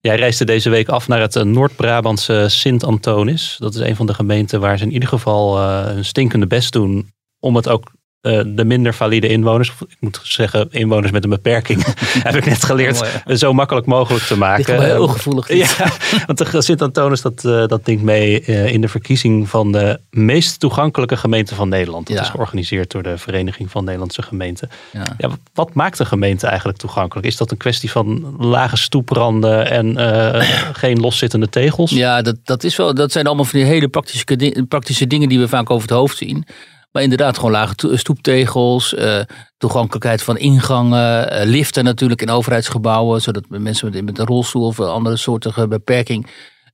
[0.00, 3.56] Jij reisde deze week af naar het Noord-Brabantse Sint-Antonis.
[3.58, 7.12] Dat is een van de gemeenten waar ze in ieder geval hun stinkende best doen
[7.40, 11.30] om het ook eh, de minder valide inwoners, of ik moet zeggen inwoners met een
[11.30, 11.84] beperking,
[12.22, 13.36] heb ik net geleerd, ja.
[13.36, 14.56] zo makkelijk mogelijk te maken.
[14.56, 15.46] ligt wel heel gevoelig.
[15.46, 15.58] dit.
[15.78, 15.90] Ja,
[16.26, 21.16] want Sint-Antonis dat, eh, dat denkt mee eh, in de verkiezing van de meest toegankelijke
[21.16, 22.06] gemeente van Nederland.
[22.06, 22.22] Dat Ja.
[22.22, 24.70] is georganiseerd door de Vereniging van Nederlandse Gemeenten.
[24.92, 25.04] Ja.
[25.18, 27.26] Ja, wat- maakt een gemeente eigenlijk toegankelijk?
[27.26, 31.90] Is dat een kwestie van lage stoepranden en eh, geen loszittende tegels?
[31.90, 35.38] Ja, dat, dat, is wel, dat zijn allemaal van die hele praktische, praktische dingen die
[35.38, 36.46] we vaak over het hoofd zien.
[36.92, 39.20] Maar inderdaad, gewoon lage to- stoeptegels, eh,
[39.58, 44.78] toegankelijkheid van ingangen, eh, liften natuurlijk in overheidsgebouwen, zodat mensen met, met een rolstoel of
[44.78, 46.26] een andere soortige beperking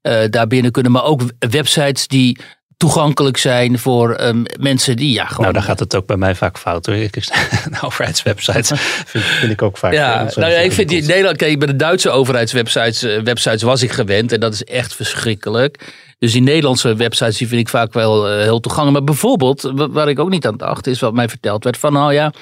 [0.02, 0.92] eh, daar binnen kunnen.
[0.92, 2.38] Maar ook websites die
[2.76, 4.20] toegankelijk zijn voor
[4.61, 5.40] mensen die ja, gewoon.
[5.40, 6.87] Nou, daar gaat het ook bij mij vaak fout.
[6.87, 6.94] Hoor.
[6.94, 8.76] Ik, een overheidswebsite
[9.07, 9.92] vind, vind ik ook vaak.
[9.92, 11.02] Ja, nou ja, ik vind die.
[11.02, 15.78] Nederland, kijk, bij de Duitse overheidswebsites websites was ik gewend en dat is echt verschrikkelijk.
[16.18, 18.96] Dus die Nederlandse websites die vind ik vaak wel eh, heel toegankelijk.
[19.04, 21.92] Maar bijvoorbeeld, wa- waar ik ook niet aan dacht, is wat mij verteld werd van,
[21.92, 22.33] nou ja,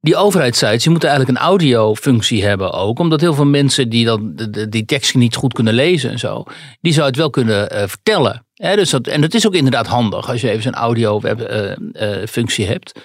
[0.00, 2.98] die overheidssites, die moeten eigenlijk een audiofunctie hebben ook.
[2.98, 4.32] Omdat heel veel mensen die dan
[4.68, 6.44] die teksten niet goed kunnen lezen en zo,
[6.80, 8.46] die zou het wel kunnen eh, vertellen.
[8.54, 12.66] Dus dat, en dat is ook inderdaad handig als je even zo'n audio web, eh,
[12.66, 13.00] hebt.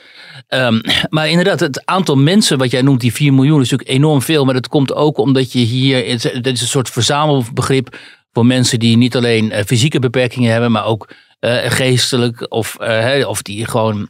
[0.48, 0.80] Ehm,
[1.10, 4.46] maar inderdaad, het aantal mensen wat jij noemt, die 4 miljoen, is natuurlijk enorm veel.
[4.46, 7.98] Maar dat komt ook omdat je hier, dit is een soort verzamelbegrip
[8.32, 13.28] voor mensen die niet alleen eh, fysieke beperkingen hebben, maar ook eh, geestelijk of, eh,
[13.28, 14.10] of die gewoon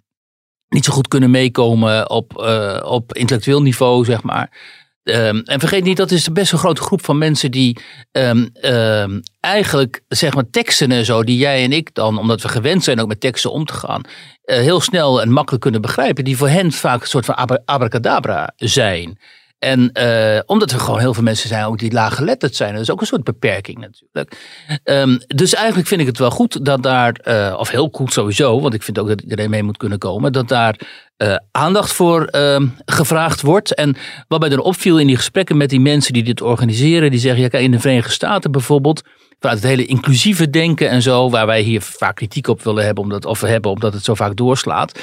[0.68, 2.38] niet zo goed kunnen meekomen op,
[2.84, 4.78] op intellectueel niveau, zeg maar.
[5.04, 7.78] Ehm, en vergeet niet, dat is best een grote groep van mensen die
[8.12, 12.48] ehm, ehm, eigenlijk, zeg maar, teksten en zo, die jij en ik dan, omdat we
[12.48, 14.02] gewend zijn ook met teksten om te gaan,
[14.42, 18.54] heel snel en makkelijk kunnen begrijpen, die voor hen vaak een soort van abra- abracadabra
[18.56, 19.20] zijn.
[19.60, 22.74] En eh, omdat er gewoon heel veel mensen zijn ook die laaggeletterd zijn.
[22.74, 24.38] Dat is ook een soort beperking natuurlijk.
[24.84, 28.62] Ehm, dus eigenlijk vind ik het wel goed dat daar, eh, of heel goed sowieso,
[28.62, 30.80] want ik vind ook dat iedereen mee moet kunnen komen, dat daar
[31.18, 33.74] eh, aandacht voor ehm, gevraagd wordt.
[33.74, 33.96] En
[34.28, 37.50] wat mij dan opviel in die gesprekken met die mensen die dit organiseren, die zeggen,
[37.52, 39.02] ja, in de Verenigde Staten bijvoorbeeld,
[39.40, 43.04] vanuit het hele inclusieve denken en zo, waar wij hier vaak kritiek op willen hebben,
[43.04, 45.00] omdat, of hebben, omdat het zo vaak doorslaat.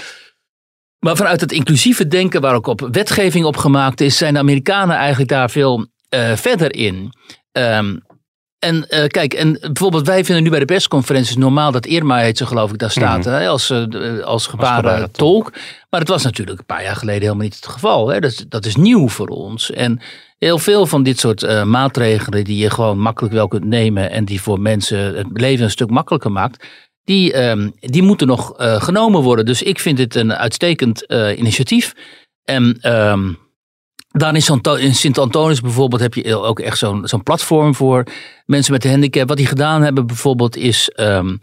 [1.06, 4.96] Maar vanuit het inclusieve denken, waar ook op wetgeving op gemaakt is, zijn de Amerikanen
[4.96, 7.12] eigenlijk daar veel uh, verder in.
[7.52, 8.02] Um,
[8.58, 12.38] en uh, kijk, en bijvoorbeeld wij vinden nu bij de persconferenties normaal dat Irma heet
[12.38, 13.32] ze geloof ik daar staat mm.
[13.32, 15.52] hè, als, uh, als gebaren tolk.
[15.90, 18.08] Maar het was natuurlijk een paar jaar geleden helemaal niet het geval.
[18.08, 18.20] Hè.
[18.20, 19.70] Dat, dat is nieuw voor ons.
[19.70, 20.00] En
[20.38, 24.24] heel veel van dit soort uh, maatregelen die je gewoon makkelijk wel kunt nemen en
[24.24, 26.66] die voor mensen het leven een stuk makkelijker maakt,
[27.06, 29.46] die, um, die moeten nog genomen worden.
[29.46, 31.02] Dus ik vind dit een uitstekend
[31.36, 31.92] initiatief.
[32.44, 33.38] En um,
[34.08, 38.04] dan is in Sint-Antonius bijvoorbeeld heb je ook echt zo'n platform voor
[38.46, 39.28] mensen met een handicap.
[39.28, 41.38] Wat die gedaan hebben bijvoorbeeld is um,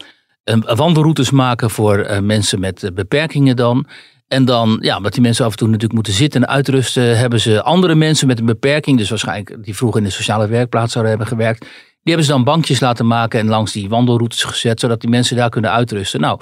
[0.74, 3.86] wandelroutes maken voor uh, mensen met beperkingen dan.
[4.28, 7.40] En dan, ja, omdat die mensen af en toe natuurlijk moeten zitten en uitrusten, hebben
[7.40, 11.12] ze andere mensen met een beperking, dus waarschijnlijk die vroeger in de sociale werkplaats zouden
[11.16, 11.66] hebben gewerkt,
[12.12, 15.50] hebben ze dan bankjes laten maken en langs die wandelroutes gezet, zodat die mensen daar
[15.50, 16.20] kunnen uitrusten.
[16.20, 16.40] Nou,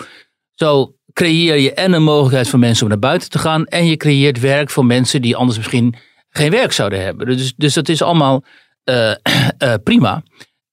[0.55, 3.97] zo creëer je en een mogelijkheid voor mensen om naar buiten te gaan en je
[3.97, 5.95] creëert werk voor mensen die anders misschien
[6.31, 7.27] geen werk zouden hebben.
[7.27, 8.45] Dus, dus dat is allemaal
[8.85, 9.15] uh,
[9.63, 10.23] uh, prima.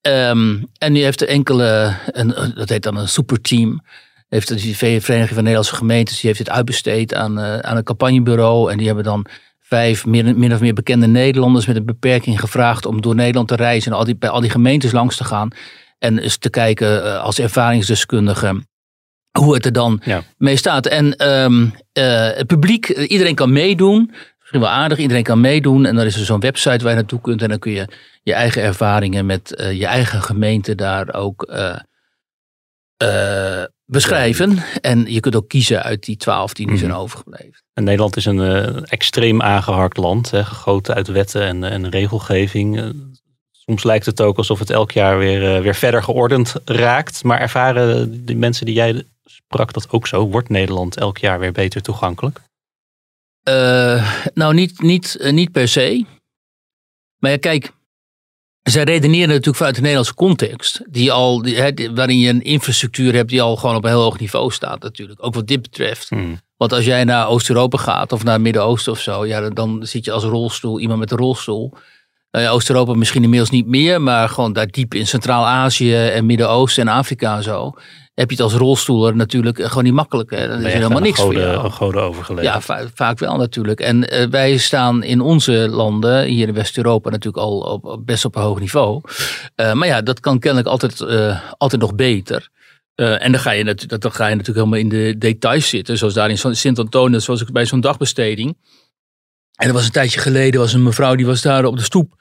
[0.01, 3.83] Um, en die heeft enkele, een, dat heet dan een superteam.
[4.29, 8.71] Heeft de Vereniging van Nederlandse Gemeentes, die heeft dit uitbesteed aan, uh, aan een campagnebureau.
[8.71, 9.25] En die hebben dan
[9.69, 13.55] vijf min, min, of meer bekende Nederlanders met een beperking gevraagd om door Nederland te
[13.55, 15.49] reizen en al die, bij al die gemeentes langs te gaan.
[15.97, 18.61] En eens te kijken als ervaringsdeskundige
[19.39, 20.23] hoe het er dan ja.
[20.37, 20.85] mee staat.
[20.85, 24.11] En um, het publiek, iedereen kan meedoen
[24.51, 24.97] misschien wel aardig.
[24.97, 25.85] Iedereen kan meedoen.
[25.85, 27.41] En dan is er zo'n website waar je naartoe kunt.
[27.41, 27.87] En dan kun je
[28.23, 31.75] je eigen ervaringen met uh, je eigen gemeente daar ook uh,
[33.85, 34.57] beschrijven.
[34.81, 36.99] En je kunt ook kiezen uit die twaalf die nu zijn mhm.
[36.99, 37.63] overgebleven.
[37.79, 40.31] En Nederland is een extreem aangeharkt land.
[40.31, 42.93] Hè, gegoten uit wetten en, en regelgeving.
[43.51, 47.23] Soms lijkt het ook alsof het elk jaar weer, weer verder geordend raakt.
[47.23, 50.27] Maar ervaren de mensen die jij sprak dat ook zo?
[50.27, 52.41] Wordt Nederland elk jaar weer beter toegankelijk?
[53.49, 56.05] Uh, nou, niet, niet, niet per se.
[57.17, 57.71] Maar ja, kijk,
[58.61, 63.13] zij redeneren natuurlijk vanuit de Nederlandse context, die al, die, he, waarin je een infrastructuur
[63.13, 65.23] hebt die al gewoon op een heel hoog niveau staat natuurlijk.
[65.25, 66.09] Ook wat dit betreft.
[66.09, 66.39] Hmm.
[66.59, 69.79] Want als jij naar Oost-Europa gaat of naar het Midden-Oosten of zo, ja, dan, dan
[69.81, 71.73] zit je als rolstoel, iemand met een rolstoel.
[72.31, 76.87] Nou ja, Oost-Europa misschien inmiddels niet meer, maar gewoon daar diep in Centraal-Azië en Midden-Oosten
[76.87, 77.73] en Afrika en zo
[78.19, 80.29] heb je het als rolstoeler natuurlijk gewoon niet makkelijk.
[80.29, 80.47] Hè?
[80.47, 81.65] Dan is er helemaal niks gode, voor jou.
[81.65, 82.53] Een gode overgeleverd.
[82.53, 83.79] Ja, va vaak wel natuurlijk.
[83.79, 88.35] En uh, wij staan in onze landen, hier in West-Europa natuurlijk al op, best op
[88.35, 89.01] een hoog niveau.
[89.55, 92.49] Uh, maar ja, dat kan kennelijk altijd, uh, altijd nog beter.
[92.99, 95.97] En dan ga, je natuurlijk, dan ga je natuurlijk helemaal in de details zitten.
[95.97, 98.57] Zoals daar in Sint-Antonius, zoals ik bij zo'n dagbesteding.
[99.55, 102.17] En er was een tijdje geleden was een mevrouw die was daar op de stoep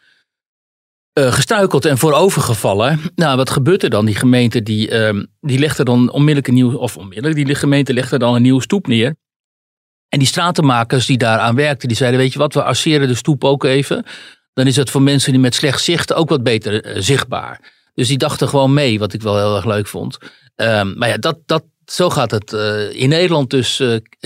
[1.18, 3.00] uh, gestruikeld en voorovergevallen.
[3.14, 4.04] Nou, wat gebeurt er dan?
[4.04, 7.92] Die gemeente die, uh, die legt er dan onmiddellijk een nieuw, of onmiddellijk, die gemeente
[7.92, 9.16] legt er dan een nieuwe stoep neer.
[10.08, 13.44] En die stratenmakers die daaraan werkten, die zeiden, weet je wat, we arceren de stoep
[13.44, 14.04] ook even.
[14.52, 17.76] Dan is het voor mensen die met slecht zicht ook wat beter uh, zichtbaar.
[17.98, 20.18] Dus die dachten gewoon mee, wat ik wel heel erg leuk vond.
[20.56, 23.82] Um, maar ja, dat, dat, zo gaat het uh, in Nederland dus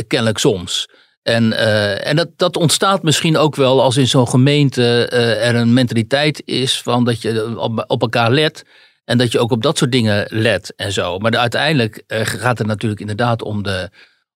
[0.07, 0.89] kennelijk soms.
[1.23, 5.07] En, uh, en dat, dat ontstaat misschien ook wel als in zo'n gemeente
[5.41, 8.65] er een mentaliteit is van dat je op, elkaar let.
[9.05, 11.19] En dat je ook op dat soort dingen let en zo.
[11.19, 13.91] Maar de, uiteindelijk gaat het natuurlijk inderdaad om de,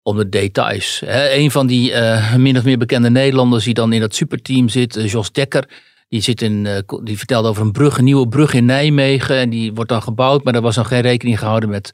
[0.01, 1.01] om de details.
[1.07, 1.93] Een van die
[2.37, 5.67] min of meer bekende Nederlanders die dan in dat superteam zit, Jos Dekker.
[6.07, 9.37] Die, zit in, die vertelde over een brug, een nieuwe brug in Nijmegen.
[9.37, 11.93] En die wordt dan gebouwd, maar er was nog geen rekening gehouden met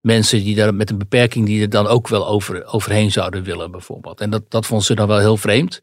[0.00, 3.70] mensen die daar met een beperking die er dan ook wel over, overheen zouden willen
[3.70, 4.20] bijvoorbeeld.
[4.20, 5.80] En dat, dat vond ze dan wel heel vreemd.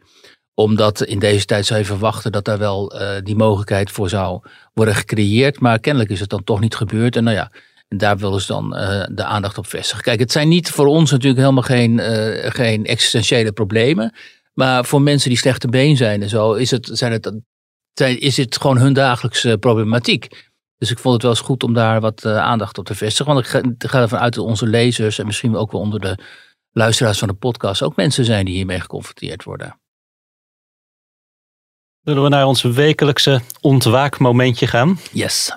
[0.54, 4.42] Omdat in deze tijd zou je verwachten dat daar wel uh, die mogelijkheid voor zou
[4.74, 5.60] worden gecreëerd.
[5.60, 7.16] Maar kennelijk is het dan toch niet gebeurd.
[7.16, 7.52] En nou ja,
[7.88, 10.04] en daar willen ze dan uh, de aandacht op vestigen.
[10.04, 12.00] Kijk, het zijn niet voor ons natuurlijk helemaal geen,
[12.52, 14.14] geen existentiële problemen.
[14.54, 17.32] Maar voor mensen die slechte been zijn en zo, is het, zijn het,
[18.00, 20.46] is het gewoon hun dagelijkse problematiek.
[20.78, 23.34] Dus ik vond het wel eens goed om daar wat uh, aandacht op te vestigen.
[23.34, 26.00] Want ik ga, ik ga ervan uit dat onze lezers en misschien ook wel onder
[26.00, 26.18] de
[26.72, 29.80] luisteraars van de podcast ook mensen zijn die hiermee geconfronteerd worden.
[32.04, 35.00] Zullen we naar ons wekelijkse ontwaakmomentje gaan?
[35.12, 35.52] Yes.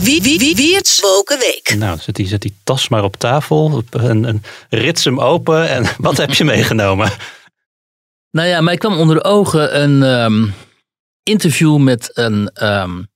[0.00, 1.74] Wie, wie, wie, wie het spoken week?
[1.78, 3.82] Nou, zet die, zet die tas maar op tafel.
[3.90, 5.68] En, en rits hem open.
[5.68, 7.10] En wat heb je meegenomen?
[8.30, 10.54] Nou ja, mij kwam onder de ogen een um,
[11.28, 13.08] interview met een um,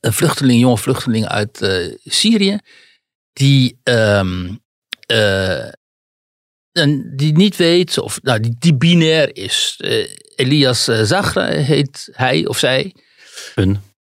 [0.00, 2.58] een vluchteling, jonge vluchteling uit uh, Syrië,
[3.32, 4.60] die, um,
[5.12, 5.68] uh,
[7.16, 9.74] die niet weet, of nou, die, die binair is.
[9.78, 12.94] Uh, Elias Zagra heet hij of zij.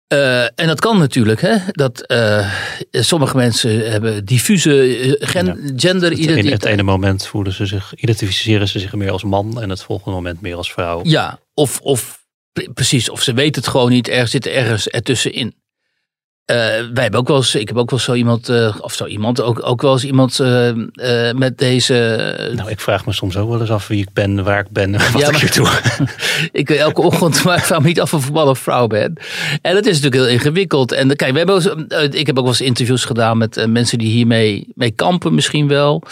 [0.07, 1.41] Eh, en dat kan natuurlijk.
[1.41, 1.57] Hè?
[1.71, 2.49] Dat, eh,
[2.91, 6.35] sommige mensen hebben diffuse eh, gen- Ja.
[6.45, 9.83] In het ene moment voelen ze zich, identificeren ze zich meer als man en het
[9.83, 10.99] volgende moment meer als vrouw.
[11.03, 12.24] Ja, of, of
[12.73, 14.09] precies, of ze weten het gewoon niet.
[14.09, 15.55] Er zit ergens ertussenin.
[16.45, 16.55] Eh
[16.93, 19.41] wij hebben ook wel eens, ik heb ook wel zo iemand, eh, of zo iemand,
[19.41, 20.71] ook, ook wel eens iemand eh,
[21.31, 22.53] met deze.
[22.55, 24.91] Nou, ik vraag me soms ook wel eens af wie ik ben, waar ik ben,
[25.11, 25.67] wat Ja, ik hier doe.
[26.61, 28.87] ik weet elke ochtend, maar ik vraag me niet af of ik man of vrouw
[28.87, 29.13] ben.
[29.61, 30.91] En dat is natuurlijk heel ingewikkeld.
[30.91, 34.11] En kijk, we hebben eens, ik heb ook wel eens interviews gedaan met mensen die
[34.11, 36.03] hiermee mee kampen misschien wel.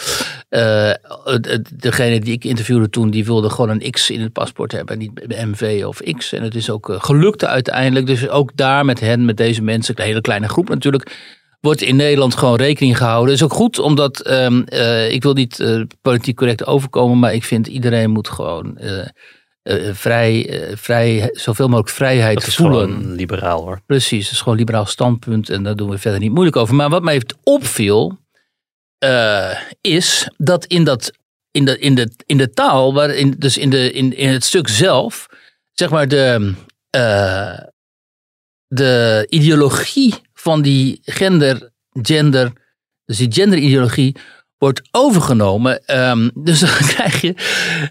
[1.24, 4.98] Het- degene die ik interviewde toen, die wilde gewoon een X in het paspoort hebben.
[4.98, 6.32] Niet MV of X.
[6.32, 8.06] En het is ook eh, gelukt uiteindelijk.
[8.06, 11.16] Dus ook daar met hen, met deze mensen, een hele kleine groep natuurlijk
[11.60, 13.34] wordt in Nederland gewoon rekening gehouden.
[13.34, 15.64] is ook goed, omdat ehm, eh, ik wil niet
[16.02, 18.78] politiek correct overkomen, maar ik vind iedereen moet gewoon
[19.92, 22.88] vrij, vrij, zoveel mogelijk vrijheid Dat is voelen.
[22.92, 23.80] gewoon liberaal hoor.
[23.86, 26.74] Precies, dat is gewoon een liberaal standpunt en daar doen we verder niet moeilijk over.
[26.74, 28.18] Maar wat mij heeft opviel,
[29.04, 31.12] eh, is dat in, dat,
[31.50, 34.68] in, de, in, de, in de taal, waarin, dus in, de, in, in het stuk
[34.68, 35.26] zelf,
[35.72, 36.54] zeg maar de,
[36.90, 37.58] eh,
[38.66, 42.52] de ideologie van die gender, gender,
[43.04, 44.16] dus die genderideologie
[44.58, 45.86] wordt overgenomen.
[45.86, 47.34] Ehm, dus dan krijg je,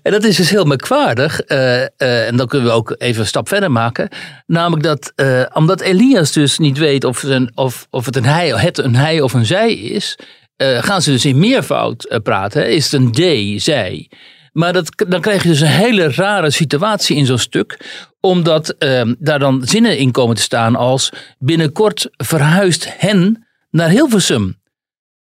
[0.02, 3.47] en dat is dus heel merkwaardig, eh, en dan kunnen we ook even een stap
[3.47, 4.10] verder maken.
[4.45, 5.13] Namelijk dat,
[5.54, 8.95] omdat Elias dus niet weet of, het een, of, of het, een hij, het een
[8.95, 10.17] hij of een zij is,
[10.58, 12.72] gaan ze dus in meervoud eh, praten.
[12.72, 14.10] Is het een they, zij.
[14.52, 17.80] Maar dat, dan krijg je dus een hele rare situatie in zo'n stuk.
[18.20, 21.10] Omdat ehm, daar dan zinnen in komen te staan als...
[21.39, 24.62] binnenkort verhuist hen naar Hilversum.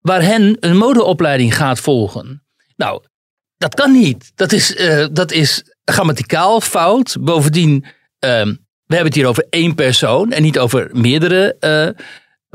[0.01, 2.43] Waar hen een modeopleiding gaat volgen.
[2.77, 3.03] Nou,
[3.59, 4.33] dat kan niet.
[4.35, 7.17] Dat is, eh, dat is grammaticaal fout.
[7.21, 7.85] Bovendien,
[8.19, 8.49] ehm,
[8.87, 10.33] we hebben het hier over één persoon...
[10.33, 12.05] en niet over meerdere eh,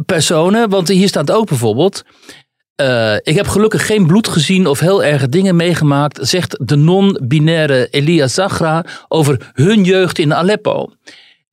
[0.06, 0.70] personen.
[0.70, 2.04] Want hier staat ook bijvoorbeeld...
[2.76, 7.88] Eh, ik heb gelukkig geen bloed gezien of heel erge dingen meegemaakt, zegt de non-binaire
[7.90, 10.94] Elia Zagra over hun jeugd in Aleppo.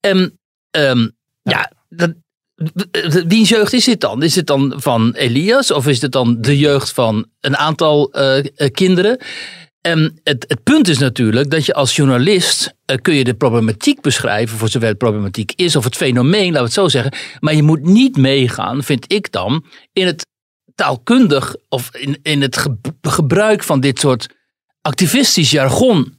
[0.01, 0.39] En
[0.71, 1.09] ehm,
[1.43, 2.13] ja, dat,
[3.27, 4.23] wiens jeugd is dit dan?
[4.23, 8.39] Is het dan van Elias of is het dan de jeugd van een aantal eh,
[8.39, 9.19] eh, kinderen?
[9.81, 14.59] En het, het punt is natuurlijk dat je als journalist kun je de problematiek beschrijven,
[14.59, 17.13] voor zover het problematiek is, of het fenomeen, laten we het zo zeggen.
[17.41, 20.27] Maar je moet niet meegaan, vind ik dan, in het
[20.79, 24.27] taalkundig of in, in het ge- gebruik van dit soort
[24.81, 26.19] activistisch jargon.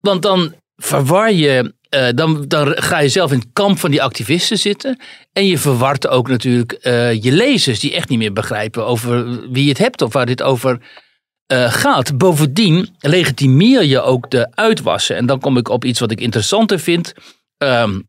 [0.00, 4.02] Want dan verwar je, eh, dan, dan ga je zelf in het kamp van die
[4.02, 4.98] activisten zitten.
[5.32, 9.62] En je verwart ook natuurlijk eh, je lezers die echt niet meer begrijpen over wie
[9.62, 10.80] je het hebt of waar dit over
[11.46, 12.18] eh, gaat.
[12.18, 15.16] Bovendien legitimeer je ook de uitwassen.
[15.16, 17.12] En dan kom ik op iets wat ik interessanter vind.
[17.56, 18.00] Ehm,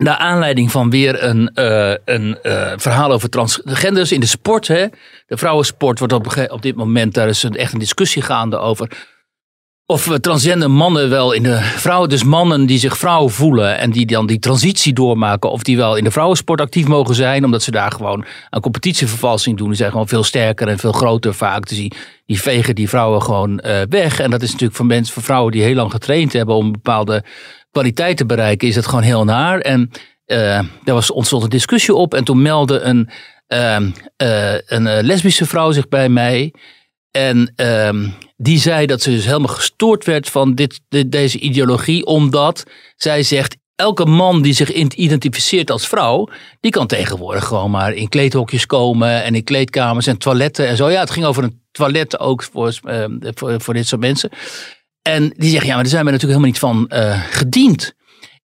[0.00, 4.68] naar aanleiding van weer een, eh, een eh, verhaal over transgenders in de sport.
[4.68, 4.86] Hè.
[5.26, 9.08] De vrouwensport wordt op, een dit moment, daar is een, echt een discussie gaande over.
[9.86, 13.90] Of eh, transgender mannen wel in de vrouwen, dus mannen die zich vrouw voelen en
[13.90, 17.62] die dan die transitie doormaken, of die wel in de vrouwensport actief mogen zijn, omdat
[17.62, 19.68] ze daar gewoon aan competitievervalsing doen.
[19.68, 21.68] Die zijn gewoon veel sterker en veel groter vaak.
[21.68, 21.92] Dus die,
[22.26, 24.20] die vegen die vrouwen gewoon weg.
[24.20, 26.72] En dat is natuurlijk voor mensen, voor vrouwen die heel lang getraind hebben om een
[26.72, 27.24] bepaalde
[27.70, 29.60] kwaliteit te bereiken, is het gewoon heel naar.
[29.60, 29.90] En
[30.24, 32.14] eh daar was, ontstond een discussie op.
[32.14, 33.08] En toen meldde een,
[33.46, 36.54] ehm, eh, een eh, lesbische vrouw zich bij mij.
[37.10, 42.04] En ehm, die zei dat ze dus helemaal gestoord werd van dit, dit- deze ideologie.
[42.06, 42.64] Omdat
[42.96, 46.28] zij zegt, elke man die zich identificeert als vrouw...
[46.60, 49.22] die kan tegenwoordig gewoon maar in kleedhokjes komen...
[49.22, 50.90] en in kleedkamers en toiletten en zo.
[50.90, 54.30] Ja, het ging over een toilet ook voor, ehm, voor, voor dit soort mensen.
[55.02, 57.94] En die zeggen, ja, maar daar zijn we natuurlijk helemaal niet van eh, gediend.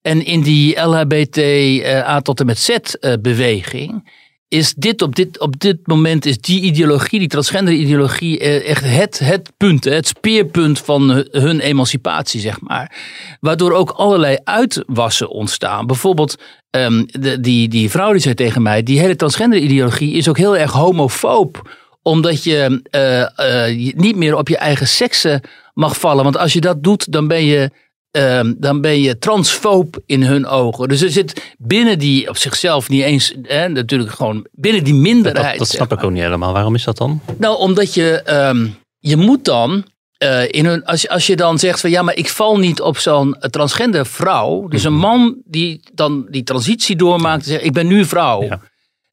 [0.02, 5.14] En in die LHBT eh, A tot en met Z eh, beweging is dit op,
[5.14, 10.06] dit op dit moment is die ideologie, die transgender ideologie, echt het, het punt, het
[10.06, 12.96] speerpunt van hun- hun emancipatie, zeg maar.
[13.40, 15.86] Waardoor ook allerlei uitwassen ontstaan.
[15.86, 16.36] Bijvoorbeeld
[16.70, 20.38] ehm, de, die, die vrouw die zei tegen mij, die hele transgender ideologie is ook
[20.38, 23.22] heel erg homofoob omdat je eh,
[23.66, 25.40] eh, je niet meer op je eigen seksen
[25.74, 26.24] mag vallen.
[26.24, 27.70] Want als je dat doet, dan ben je,
[28.10, 30.88] ehm, dan ben je transfoob in hun ogen.
[30.88, 35.58] Dus er zit binnen die op zichzelf niet eens, hè, natuurlijk gewoon binnen die minderheid.
[35.58, 36.52] Dat, snap ik ook niet helemaal.
[36.52, 37.20] Waarom is dat dan?
[37.38, 38.66] nou, omdat je, ehm,
[38.98, 39.84] je moet dan,
[40.18, 42.80] eh, in hun, als, je- als je dan zegt van ja, maar ik val niet
[42.80, 44.68] op zo'n transgender vrouw.
[44.68, 48.42] Dus een man die dan die transitie doormaakt en zegt ik ben nu vrouw.
[48.42, 48.60] Ja.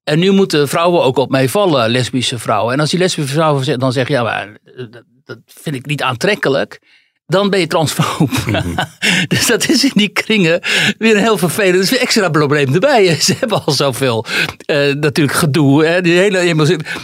[0.03, 2.73] En nu moeten vrouwen ook op mij vallen, lesbische vrouwen.
[2.73, 4.85] En als die lesbische vrouwen dan zeggen ja, maar eh,
[5.23, 6.81] dat vind ik niet aantrekkelijk.
[7.25, 8.29] Dan ben je transfoob.
[9.27, 10.59] dus dat is in die kringen
[10.97, 11.83] weer een heel vervelend.
[11.83, 13.15] Is weer extra probleem erbij.
[13.21, 14.25] Ze hebben al zoveel
[14.65, 15.85] uh, natuurlijk gedoe.
[15.85, 16.01] Hè.
[16.01, 16.37] Die hele.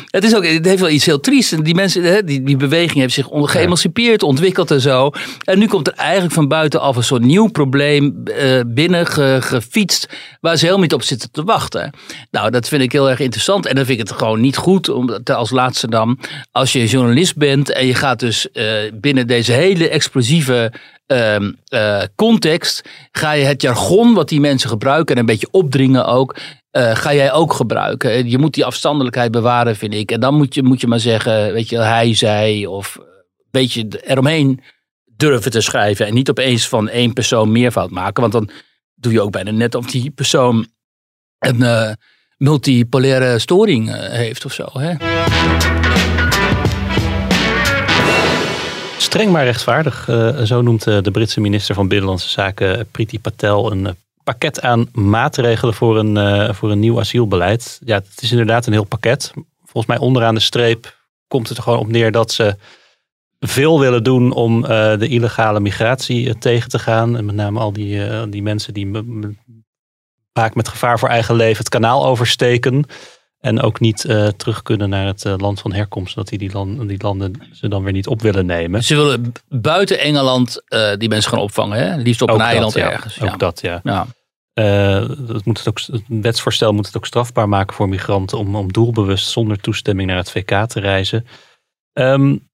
[0.06, 1.64] Het, is ook, het heeft wel iets heel triest.
[1.64, 5.12] Die, mensen, hè, die, die beweging heeft zich geëmancipeerd, ontwikkeld en zo.
[5.44, 9.08] En nu komt er eigenlijk van buitenaf een soort nieuw probleem uh, binnen
[9.44, 10.10] gefietst.
[10.42, 11.94] Waar ze helemaal niet op zitten te wachten.
[12.32, 13.66] Nou, dat vind ik heel erg interessant.
[13.66, 14.90] En dan vind ik het gewoon niet goed.
[14.90, 16.20] Om, als laatste dan,
[16.52, 20.72] als je journalist bent en je gaat dus uh, binnen deze hele explosieve
[21.08, 21.40] uh,
[21.70, 26.36] uh, context, ga je het jargon wat die mensen gebruiken en een beetje opdringen ook,
[26.72, 28.30] uh, ga jij ook gebruiken.
[28.30, 30.12] Je moet die afstandelijkheid bewaren, vind ik.
[30.12, 33.06] En dan moet je, moet je maar zeggen, weet je, hij, zij of een
[33.52, 34.62] beetje eromheen
[35.06, 36.06] durven te schrijven.
[36.06, 38.50] En niet opeens van één persoon meervoud maken, want dan
[38.96, 40.68] doe je ook bijna net of die persoon
[41.40, 41.96] een
[42.38, 44.66] multipolaire storing heeft of zo.
[44.74, 44.94] Hè?
[49.10, 53.72] Streng maar rechtvaardig, uh, zo noemt uh, de Britse minister van Binnenlandse Zaken Priti Patel
[53.72, 57.80] een pakket aan maatregelen voor een, voor een nieuw asielbeleid.
[57.86, 59.34] Ja, het is inderdaad een heel pakket.
[59.64, 60.98] Volgens mij onderaan de streep
[61.28, 62.56] komt het er gewoon op neer dat ze
[63.40, 67.18] veel willen doen om de illegale migratie tegen te gaan.
[67.18, 68.92] En met name al die, die mensen die
[70.34, 72.86] vaak met gevaar voor eigen leven het kanaal oversteken.
[73.40, 76.16] En ook niet uh, terug kunnen naar het uh, land van herkomst.
[76.16, 78.84] Dat die, die, land, die landen ze dan weer niet op willen nemen.
[78.84, 81.78] Ze willen buiten Engeland uh, die mensen gaan opvangen.
[81.78, 81.96] Hè?
[81.96, 82.92] Liefst op ook een dat, eiland ja.
[82.92, 83.22] ergens.
[83.22, 83.38] Ook ja.
[83.38, 83.82] dat, ja.
[83.84, 84.08] ja.
[85.18, 88.38] dat moet het, ook, het wetsvoorstel moet het ook strafbaar maken voor migranten.
[88.38, 91.26] Om, om doelbewust zonder toestemming naar het VK te reizen.
[91.94, 92.50] Um,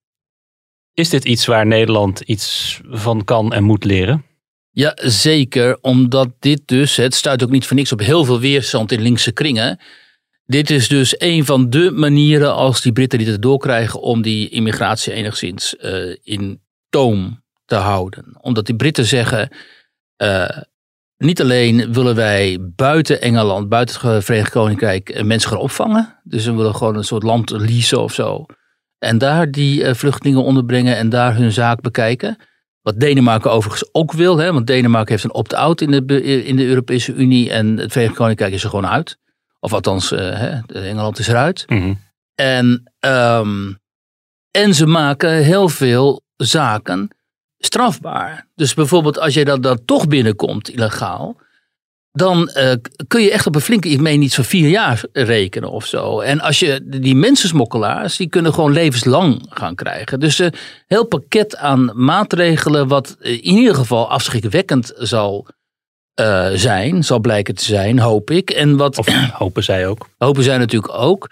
[0.95, 4.25] is dit iets waar Nederland iets van kan en moet leren?
[4.71, 5.77] Ja, zeker.
[5.81, 9.31] Omdat dit dus, het stuit ook niet voor niks op heel veel weerstand in linkse
[9.31, 9.79] kringen.
[10.48, 14.50] Dit is dus een van de manieren als die Britten dit erdoor krijgen om die
[14.50, 18.38] immigratie enigszins uh, in toom te houden.
[18.41, 19.50] Omdat die Britten zeggen,
[20.24, 20.50] uh,
[21.18, 26.20] niet alleen willen wij buiten Engeland, buiten het Verenigd Koninkrijk mensen gaan opvangen.
[26.24, 28.46] Dus we willen gewoon een soort land leasen of zo.
[28.98, 32.38] En daar die uh, vluchtelingen onderbrengen en daar hun zaak bekijken.
[32.82, 36.66] Wat Denemarken overigens ook wil, hè, want Denemarken heeft een opt-out in de, in de
[36.66, 39.18] Europese Unie en het Verenigd Koninkrijk is er gewoon uit.
[39.66, 41.63] Of althans, uh, Engeland is eruit.
[41.68, 41.99] Mm -hmm.
[42.36, 43.80] en, um,
[44.51, 47.09] en ze maken heel veel zaken
[47.57, 48.47] strafbaar.
[48.55, 51.38] Dus bijvoorbeeld als je dat dan toch binnenkomt illegaal.
[52.11, 52.72] Dan uh,
[53.07, 56.20] kun je echt op een flinke, ik meen niet zo vier jaar rekenen of zo.
[56.20, 60.20] En als je die mensensmokkelaars, die kunnen gewoon levenslang gaan krijgen.
[60.20, 65.47] Dus een uh, heel pakket aan maatregelen, wat in ieder geval afschrikwekkend zal
[66.22, 68.49] uh, zijn, zal blijken te zijn, hoop ik.
[68.49, 69.07] En wat, of
[69.43, 70.07] hopen zij ook.
[70.18, 71.30] Hopen zij natuurlijk ook.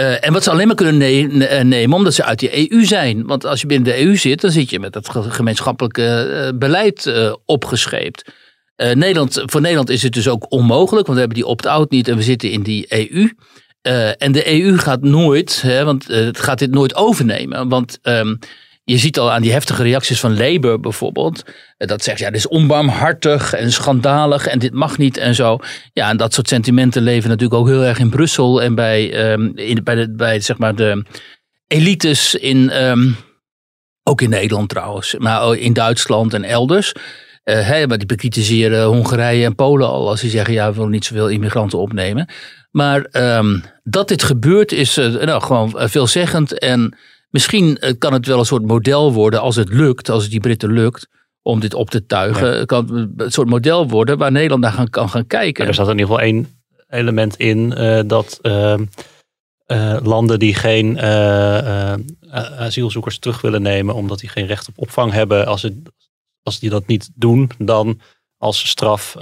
[0.00, 3.26] Uh, en wat ze alleen maar kunnen ne nemen omdat ze uit die EU zijn.
[3.26, 7.34] Want als je binnen de EU zit, dan zit je met dat gemeenschappelijke beleid uh,
[7.44, 8.32] opgescheept.
[8.76, 12.16] Nederland, voor Nederland is het dus ook onmogelijk, want we hebben die opt-out niet en
[12.16, 13.30] we zitten in die EU.
[14.18, 17.68] en de EU gaat nooit, hè, want het gaat dit nooit overnemen.
[17.68, 18.38] Want um,
[18.88, 21.42] je ziet al aan die heftige reacties van Labour bijvoorbeeld.
[21.76, 25.58] Dat zegt, ja, dit is onbarmhartig en schandalig en dit mag niet en zo.
[25.92, 29.52] Ja, en dat soort sentimenten leven natuurlijk ook heel erg in Brussel en bij, um,
[29.54, 31.04] in, bij, de, bij zeg maar de
[31.66, 33.16] elites in, um,
[34.02, 36.92] ook in Nederland trouwens, maar in Duitsland en elders.
[37.44, 41.04] Uh, maar die bekritiseren Hongarije en Polen al als die zeggen, ja, we willen niet
[41.04, 42.28] zoveel immigranten opnemen.
[42.70, 46.96] Maar um, dat dit gebeurt is uh, nou, gewoon veelzeggend en
[47.30, 50.72] Misschien kan het wel een soort model worden als het lukt, als het die Britten
[50.72, 51.08] lukt,
[51.42, 52.58] om dit op te tuigen.
[52.58, 52.64] Ja.
[52.64, 55.62] Kan het een soort model worden waar Nederland naar gaan, kan gaan kijken.
[55.62, 56.48] Ja, er zat in ieder geval één
[56.88, 58.74] element in uh, dat uh,
[59.66, 61.00] uh, landen die geen
[62.58, 65.74] asielzoekers terug willen nemen omdat die geen recht op opvang hebben, als, het,
[66.42, 68.00] als die dat niet doen, dan
[68.36, 69.16] als straf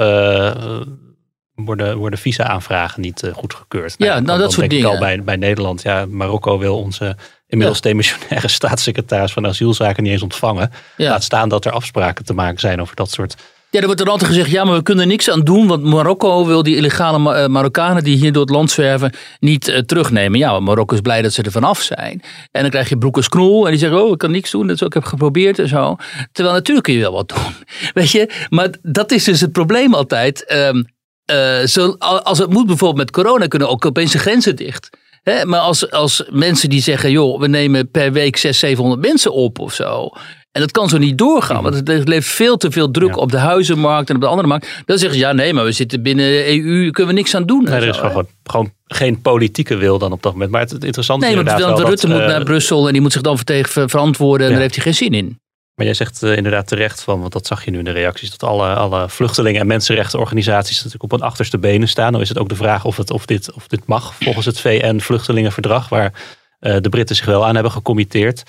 [1.57, 3.94] worden, worden visa-aanvragen niet uh, goedgekeurd.
[3.98, 4.88] Ja, nou, dan, dat soort dingen.
[4.88, 7.16] Al bij, bij Nederland, ja, Marokko wil onze
[7.48, 7.88] inmiddels ja.
[7.88, 10.70] demissionaire staatssecretaris van asielzaken niet eens ontvangen.
[10.96, 11.11] Ja.
[11.11, 13.36] Laat staan dat er afspraken te maken zijn over dat soort.
[13.70, 15.82] Ja, er wordt er altijd gezegd, ja, maar we kunnen er niks aan doen, want
[15.82, 19.78] Marokko wil die illegale Mar uh, Marokkanen die hier door het land zwerven niet uh,
[19.78, 20.38] terugnemen.
[20.38, 22.22] Ja, Marokko is blij dat ze er vanaf zijn.
[22.50, 24.76] En dan krijg je broekers knol en die zeggen, oh, ik kan niks doen, dat
[24.76, 25.96] is ook, ik heb geprobeerd en zo.
[26.32, 27.54] Terwijl natuurlijk kun je wel wat doen,
[27.94, 28.46] weet je.
[28.48, 30.52] Maar dat is dus het probleem altijd.
[30.52, 30.86] Um,
[31.32, 34.90] uh, zo, als het moet bijvoorbeeld met corona kunnen ook opeens de grenzen dicht.
[35.22, 35.44] Hè?
[35.44, 39.58] Maar als, als mensen die zeggen, joh, we nemen per week 600, 700 mensen op
[39.58, 40.10] of zo.
[40.52, 43.20] En dat kan zo niet doorgaan, want er leeft veel te veel druk ja.
[43.20, 44.82] op de huizenmarkt en op de andere markt.
[44.84, 47.46] Dan zeggen ze, ja nee, maar we zitten binnen de EU, kunnen we niks aan
[47.46, 47.64] doen.
[47.64, 50.50] Nee, er zo, is gewoon, gewoon, geen politieke wil dan op dat moment.
[50.50, 52.44] Maar het, het interessante nee, is want inderdaad want wel Rutte dat, moet uh, naar
[52.44, 54.58] Brussel en die moet zich dan tegen verantwoorden en ja.
[54.58, 55.38] daar heeft hij geen zin in.
[55.76, 58.30] Maar jij zegt eh, inderdaad terecht van, want dat zag je nu in de reacties,
[58.30, 62.12] dat alle, alle vluchtelingen en mensenrechtenorganisaties natuurlijk op hun achterste benen staan.
[62.12, 64.60] Dan is het ook de vraag of, het, of, dit, of dit mag volgens het
[64.60, 66.12] VN-vluchtelingenverdrag, waar
[66.58, 68.42] eh, de Britten zich wel aan hebben gecommitteerd.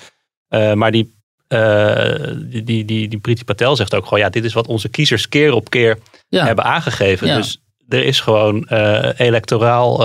[0.48, 1.16] Eh, maar die,
[1.48, 5.28] die, die, die, die Priti Patel zegt ook gewoon, ja, dit is wat onze kiezers
[5.28, 5.98] keer op keer
[6.28, 6.44] Ja.
[6.44, 7.26] hebben aangegeven.
[7.26, 7.36] Ja.
[7.36, 8.68] Dus er is gewoon
[9.16, 9.98] electoraal,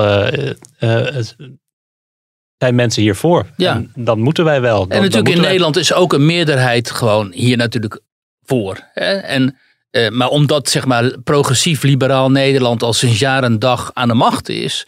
[2.64, 3.46] zijn mensen hiervoor.
[3.58, 3.74] Ja.
[3.74, 4.80] En dan moeten wij wel.
[4.88, 8.00] Dan- En natuurlijk in wij- Nederland is ook een meerderheid gewoon hier natuurlijk
[8.46, 8.78] voor.
[8.94, 9.14] Hè?
[9.14, 9.58] En,
[9.92, 14.50] eh, maar omdat zeg maar progressief-liberaal Nederland al sinds jaar en dag aan de macht
[14.50, 14.84] is.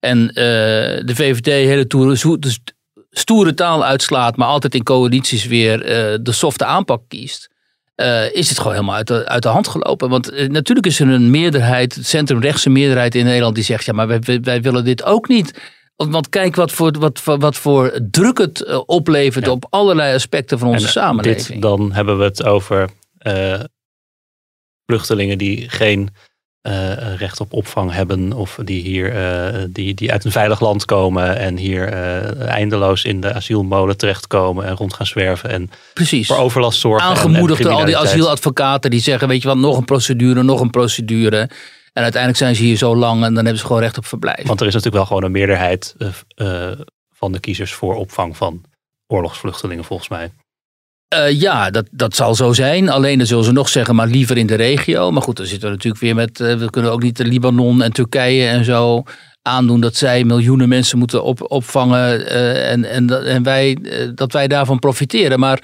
[0.00, 0.34] En eh,
[1.04, 2.58] de VVD hele toere, zo- dus
[3.10, 7.50] stoere taal uitslaat, maar altijd in coalities weer eh, de softe aanpak kiest.
[8.32, 10.08] is het gewoon helemaal uit de, uit de hand gelopen.
[10.08, 14.40] Want natuurlijk is er een meerderheid, centrumrechtse meerderheid in Nederland, die zegt: ja, maar wij,
[14.42, 15.58] wij willen dit ook niet.
[15.96, 20.68] Want, kijk wat voor, wat, wat voor druk het eh, oplevert op allerlei aspecten van
[20.68, 21.46] onze En, eh, samenleving.
[21.46, 22.88] Dit, dan hebben we het over
[23.18, 23.60] eh,
[24.86, 26.08] vluchtelingen die geen
[27.16, 28.32] recht op opvang hebben.
[28.32, 29.14] Of die hier
[29.70, 31.88] die, die uit een veilig land komen en hier
[32.38, 35.50] eindeloos in de asielmolen terechtkomen en rond gaan zwerven.
[35.50, 36.26] En Precies.
[36.26, 37.08] voor overlast zorgen.
[37.08, 40.42] en- en Aangemoedigd door al die asieladvocaten die zeggen: weet je wat, nog een procedure,
[40.42, 41.48] nog een procedure.
[41.92, 44.46] En uiteindelijk zijn ze hier zo lang en dan hebben ze gewoon recht op verblijf.
[44.46, 46.08] Want er is natuurlijk wel gewoon een meerderheid eh,
[46.70, 46.78] eh,
[47.14, 48.64] van de kiezers voor opvang van
[49.06, 50.32] oorlogsvluchtelingen volgens mij.
[51.08, 52.88] Eh, ja, dat, dat zal zo zijn.
[52.88, 55.10] Alleen dan zullen ze nog zeggen, maar liever in de regio.
[55.10, 56.38] Maar goed, dan zitten we natuurlijk weer met.
[56.38, 59.02] we kunnen ook niet de Libanon en Turkije en zo
[59.42, 62.26] aandoen dat zij miljoenen mensen moeten op, opvangen.
[62.66, 63.78] en, en, dat- en wij,
[64.14, 65.38] dat wij daarvan profiteren.
[65.38, 65.62] Maar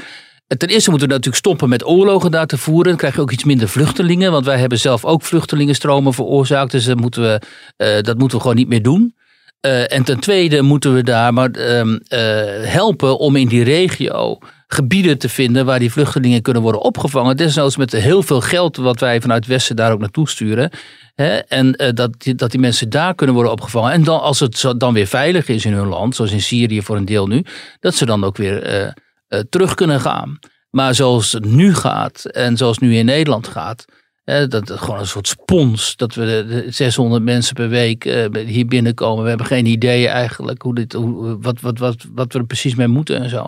[0.57, 2.87] ten eerste moeten we natuurlijk stoppen met oorlogen daar te voeren.
[2.87, 4.33] Dan krijg je ook iets minder vluchtelingen.
[4.33, 6.71] Want wij hebben zelf ook vluchtelingenstromen veroorzaakt.
[6.71, 7.41] Dus dat moeten we,
[7.77, 9.15] eh, dat moeten we gewoon niet meer doen.
[9.61, 12.21] Eh, en ten tweede moeten we daar maar ehm, eh,
[12.63, 17.37] helpen om in die regio gebieden te vinden waar die vluchtelingen kunnen worden opgevangen.
[17.37, 20.71] Desnoods met heel veel geld wat wij vanuit het Westen daar ook naartoe sturen.
[21.15, 21.37] Hè?
[21.37, 23.93] En dat, die, dat die mensen daar kunnen worden opgevangen.
[23.93, 26.97] En dan, als het dan weer veilig is in hun land, zoals in Syrië voor
[26.97, 27.45] een deel nu,
[27.81, 28.95] dat ze dan ook weer
[29.29, 30.39] eh, terug kunnen gaan.
[30.71, 33.85] Maar zoals het nu gaat en zoals het nu in Nederland gaat,
[34.25, 35.97] hè, dat gewoon een soort spons.
[35.97, 39.23] Dat we de, de 600 mensen per week eh, hier binnenkomen.
[39.23, 40.93] We hebben geen idee eigenlijk hoe dit,
[41.41, 43.47] wat, wat, wat, wat we er precies mee moeten en zo.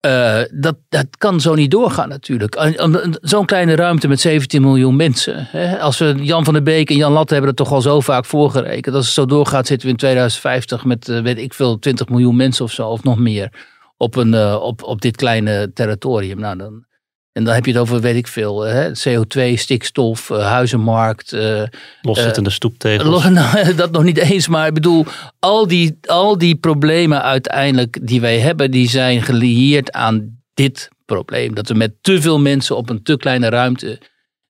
[0.00, 2.72] Eh, dat, dat kan zo niet doorgaan natuurlijk.
[3.20, 5.46] Zo'n kleine ruimte met 17 miljoen mensen.
[5.50, 5.78] Hè?
[5.78, 8.24] Als we Jan van der Beek en Jan Latte hebben dat toch al zo vaak
[8.24, 8.94] voorgerekend.
[8.94, 12.64] Als het zo doorgaat zitten we in 2050 met weet ik veel 20 miljoen mensen
[12.64, 13.50] of zo of nog meer.
[13.96, 16.38] Op, een, eh, op, op dit kleine territorium.
[16.40, 16.84] Nou, dan,
[17.32, 18.60] en dan heb je het over weet ik veel.
[18.60, 18.88] Hè?
[18.90, 21.32] CO2, stikstof, eh, huizenmarkt.
[21.32, 21.62] eh,
[22.02, 23.24] Loszittende stoeptegels.
[23.24, 25.04] Lo- nou, dat nog niet eens, maar ik bedoel,
[25.38, 31.54] al die, al die problemen uiteindelijk die wij hebben, die zijn gelieerd aan dit probleem.
[31.54, 34.00] Dat we met te veel mensen op een te kleine ruimte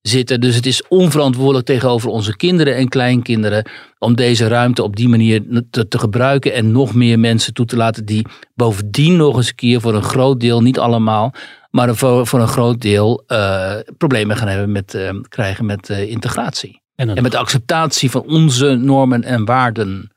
[0.08, 0.40] zitten.
[0.40, 5.42] Dus het is onverantwoordelijk tegenover onze kinderen en kleinkinderen om deze ruimte op die manier
[5.70, 9.54] te, te gebruiken en nog meer mensen toe te laten die bovendien nog eens een
[9.54, 11.34] keer voor een groot deel, niet allemaal,
[11.70, 16.10] maar voor, voor een groot deel eh, problemen gaan hebben met eh, krijgen met eh,
[16.10, 16.80] integratie.
[16.94, 20.10] En met de acceptatie van onze normen en waarden.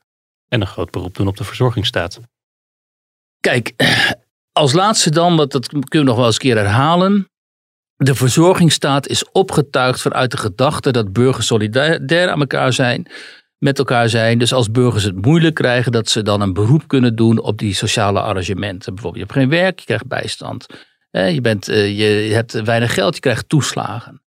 [0.48, 2.20] en een groot beroep doen op de verzorgingsstaat.
[3.40, 3.72] Kijk,
[4.52, 7.29] als laatste dan, want dat kunnen we nog wel eens een keer herhalen.
[8.02, 13.06] De verzorgingsstaat is opgetuigd vanuit de gedachte dat burgers solidair aan elkaar zijn,
[13.58, 14.38] met elkaar zijn.
[14.38, 17.74] Dus als burgers het moeilijk krijgen, dat ze dan een beroep kunnen doen op die
[17.74, 18.94] sociale arrangementen.
[18.94, 20.66] Bijvoorbeeld, je hebt geen werk, je krijgt bijstand.
[21.10, 24.22] Je, bent, eh, je hebt weinig geld, je krijgt toeslagen.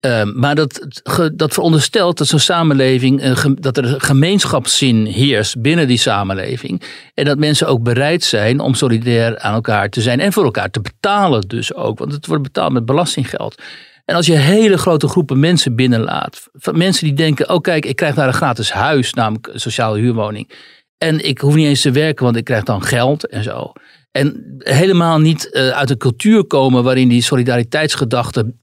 [0.00, 0.86] Ehm, maar dat,
[1.34, 3.22] dat veronderstelt dat zo'n samenleving,
[3.60, 6.82] dat er een gemeenschapszin heerst binnen die samenleving.
[7.14, 10.70] En dat mensen ook bereid zijn om solidair aan elkaar te zijn en voor elkaar
[10.70, 11.98] te betalen dus ook.
[11.98, 13.62] Want het wordt betaald met belastinggeld.
[14.04, 18.14] En als je hele grote groepen mensen binnenlaat, mensen die denken, oh kijk, ik krijg
[18.14, 20.50] daar een gratis huis, namelijk een sociale huurwoning.
[20.98, 23.72] En ik hoef niet eens te werken, want ik krijg dan geld en zo.
[24.10, 28.54] En helemaal niet eh, uit een cultuur komen waarin die solidariteitsgedachte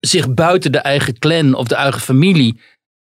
[0.00, 2.60] zich buiten de eigen clan of de eigen familie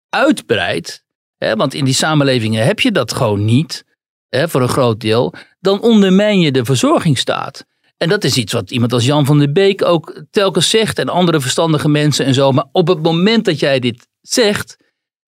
[0.08, 1.04] uitbreidt.
[1.38, 3.84] Hè, want in die samenlevingen heb je dat gewoon niet,
[4.28, 5.34] hè, voor een groot deel.
[5.60, 7.64] Dan ondermijn je de verzorgingsstaat.
[7.96, 10.98] En dat is iets wat iemand als Jan van der Beek ook telkens zegt.
[10.98, 12.52] En andere verstandige mensen en zo.
[12.52, 14.76] Maar op het moment dat jij dit zegt,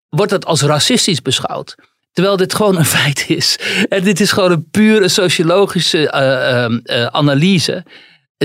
[0.09, 1.75] wordt dat als racistisch beschouwd.
[2.13, 3.59] Terwijl dit gewoon een feit is.
[3.89, 7.85] En dit is gewoon een pure sociologische eh, eh, eh, analyse.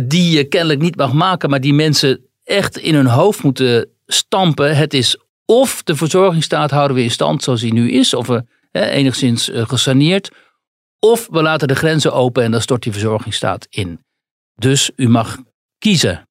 [0.08, 4.78] Die je kennelijk niet mag maken, maar die mensen echt in hun hoofd moeten stampen.
[4.78, 8.46] Het is of de verzorgingsstaat houden we in stand zoals die nu is, of we
[8.72, 10.32] hè, enigszins eh, gesaneerd.
[11.00, 14.04] Of we laten de grenzen open en dan stort die verzorgingsstaat in.
[14.56, 15.38] Dus u mag
[15.78, 16.28] kiezen.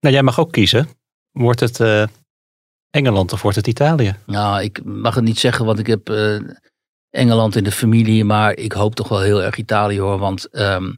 [0.00, 0.88] Nou, jij mag ook kiezen.
[1.30, 2.06] Wordt het eh,
[2.90, 4.16] Engeland of wordt het Italië?
[4.26, 6.38] Nou, ik mag het niet zeggen, want ik heb eh,
[7.10, 8.24] Engeland in de familie.
[8.24, 10.18] Maar ik hoop toch wel heel erg Italië hoor.
[10.18, 10.92] Want ehm,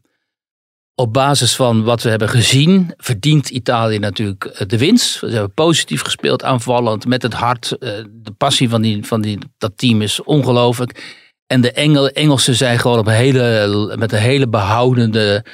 [0.99, 5.19] op basis van wat we hebben gezien, verdient Italië natuurlijk eh, de winst.
[5.19, 7.79] Ze hebben positief gespeeld, aanvallend, met het hart.
[7.79, 11.17] Eh, de passie van, die, van die, dat team is ongelooflijk.
[11.47, 15.45] En de Engel, Engelsen zijn gewoon op een hele, met een hele behoudende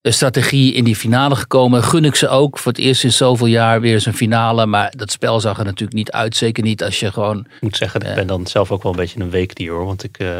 [0.00, 1.82] eh, strategie in die finale gekomen.
[1.82, 4.66] Gun ik ze ook voor het eerst in zoveel jaar weer een finale.
[4.66, 6.36] Maar dat spel zag er natuurlijk niet uit.
[6.36, 7.38] Zeker niet als je gewoon...
[7.38, 9.84] Ik moet zeggen, ik ben dan zelf ook wel een beetje een weekdier hoor.
[9.84, 10.38] Want ik, uh,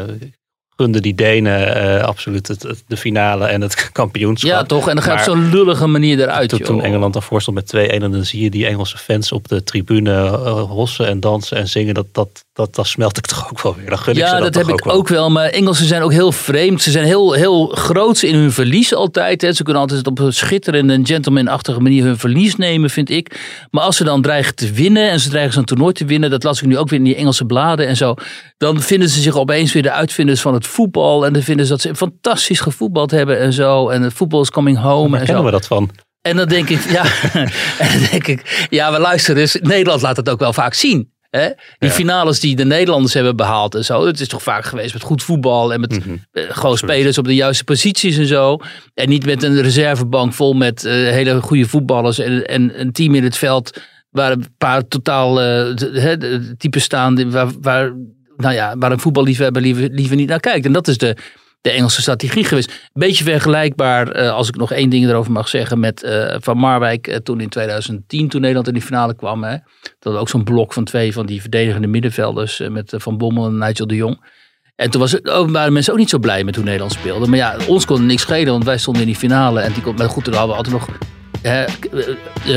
[0.75, 4.51] gunde die Denen uh, absoluut het, het, de finale en het kampioenschap.
[4.51, 4.89] Ja, toch?
[4.89, 6.49] En dan gaat zo'n lullige manier eruit.
[6.49, 9.47] Toen, toen Engeland dan voorstond met 2-1, en dan zie je die Engelse fans op
[9.47, 11.93] de tribune uh, hossen en dansen en zingen.
[11.93, 13.89] Dat, dat, dat, dat smelt ik toch ook wel weer.
[13.89, 14.93] Dan gun ja, ik ze dat, dat heb ook ik wel.
[14.93, 15.29] ook wel.
[15.29, 16.81] Maar Engelsen zijn ook heel vreemd.
[16.81, 19.41] Ze zijn heel, heel groot in hun verlies altijd.
[19.41, 19.53] Hè.
[19.53, 23.39] Ze kunnen altijd op een schitterende, gentlemanachtige manier hun verlies nemen, vind ik.
[23.71, 26.43] Maar als ze dan dreigen te winnen en ze dreigen zo'n toernooi te winnen, dat
[26.43, 28.13] las ik nu ook weer in die Engelse bladen en zo.
[28.57, 31.25] Dan vinden ze zich opeens weer de uitvinders van het voetbal.
[31.25, 33.89] En dan vinden ze dat ze fantastisch gevoetbald hebben en zo.
[33.89, 35.09] En het voetbal is coming home.
[35.09, 35.49] Waar en kennen zo.
[35.49, 35.89] we dat van?
[36.21, 37.03] En dan denk ik, ja,
[37.83, 41.11] en dan denk ik, ja, maar luister eens, Nederland laat het ook wel vaak zien.
[41.31, 41.45] Hè?
[41.77, 41.95] Die Ja.
[41.95, 44.05] finales die de Nederlanders hebben behaald en zo.
[44.05, 45.99] Het is toch vaak geweest met goed voetbal en met
[46.31, 48.57] eh, gewoon spelers op de juiste posities en zo.
[48.93, 53.15] En niet met een reservebank vol met eh, hele goede voetballers en, en een team
[53.15, 53.79] in het veld
[54.09, 57.93] waar een paar totaal de typen staan waar, waar,
[58.37, 60.65] nou ja, waar een voetballiefhebber liever, liever niet naar kijkt.
[60.65, 61.15] En dat is de,
[61.61, 62.89] de Engelse strategie geweest.
[62.93, 67.07] Beetje vergelijkbaar, eh, als ik nog één ding erover mag zeggen, met eh, Van Marwijk
[67.07, 69.43] eh, toen in 2010, toen Nederland in die finale kwam.
[69.43, 69.57] Hè.
[69.99, 73.87] Dat ook zo'n blok van twee van die verdedigende middenvelders met Van Bommel en Nigel
[73.87, 74.39] de Jong.
[74.75, 77.27] En toen was oh, waren mensen ook niet zo blij met hoe Nederland speelde.
[77.27, 79.59] Maar ja, ons kon er niks schelen, want wij stonden in die finale.
[79.59, 80.97] En die kon, maar goed, toen hadden we altijd nog
[81.41, 81.65] hè,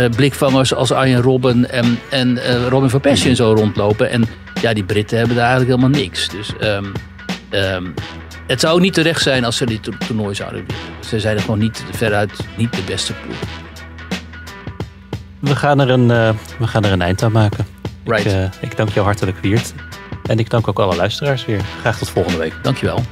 [0.08, 2.38] blikvangers als Arjen Robben en, en
[2.68, 4.10] Robin van Persie en zo rondlopen.
[4.10, 4.24] En
[4.60, 6.28] ja, die Britten hebben daar eigenlijk helemaal niks.
[6.28, 6.84] Dus ehm,
[7.50, 7.84] ehm,
[8.46, 10.84] het zou ook niet terecht zijn als ze dit to- toernooi zouden winnen.
[11.04, 13.36] Ze zijn er gewoon niet veruit niet de beste ploeg.
[15.38, 17.66] We gaan er een, eh, we gaan er een eind aan maken.
[18.04, 18.24] Right.
[18.26, 19.74] Ik, eh, ik dank jou hartelijk, Wiert.
[20.26, 21.60] En ik dank ook alle luisteraars weer.
[21.80, 22.54] Graag tot volgende week.
[22.62, 23.02] Dankjewel.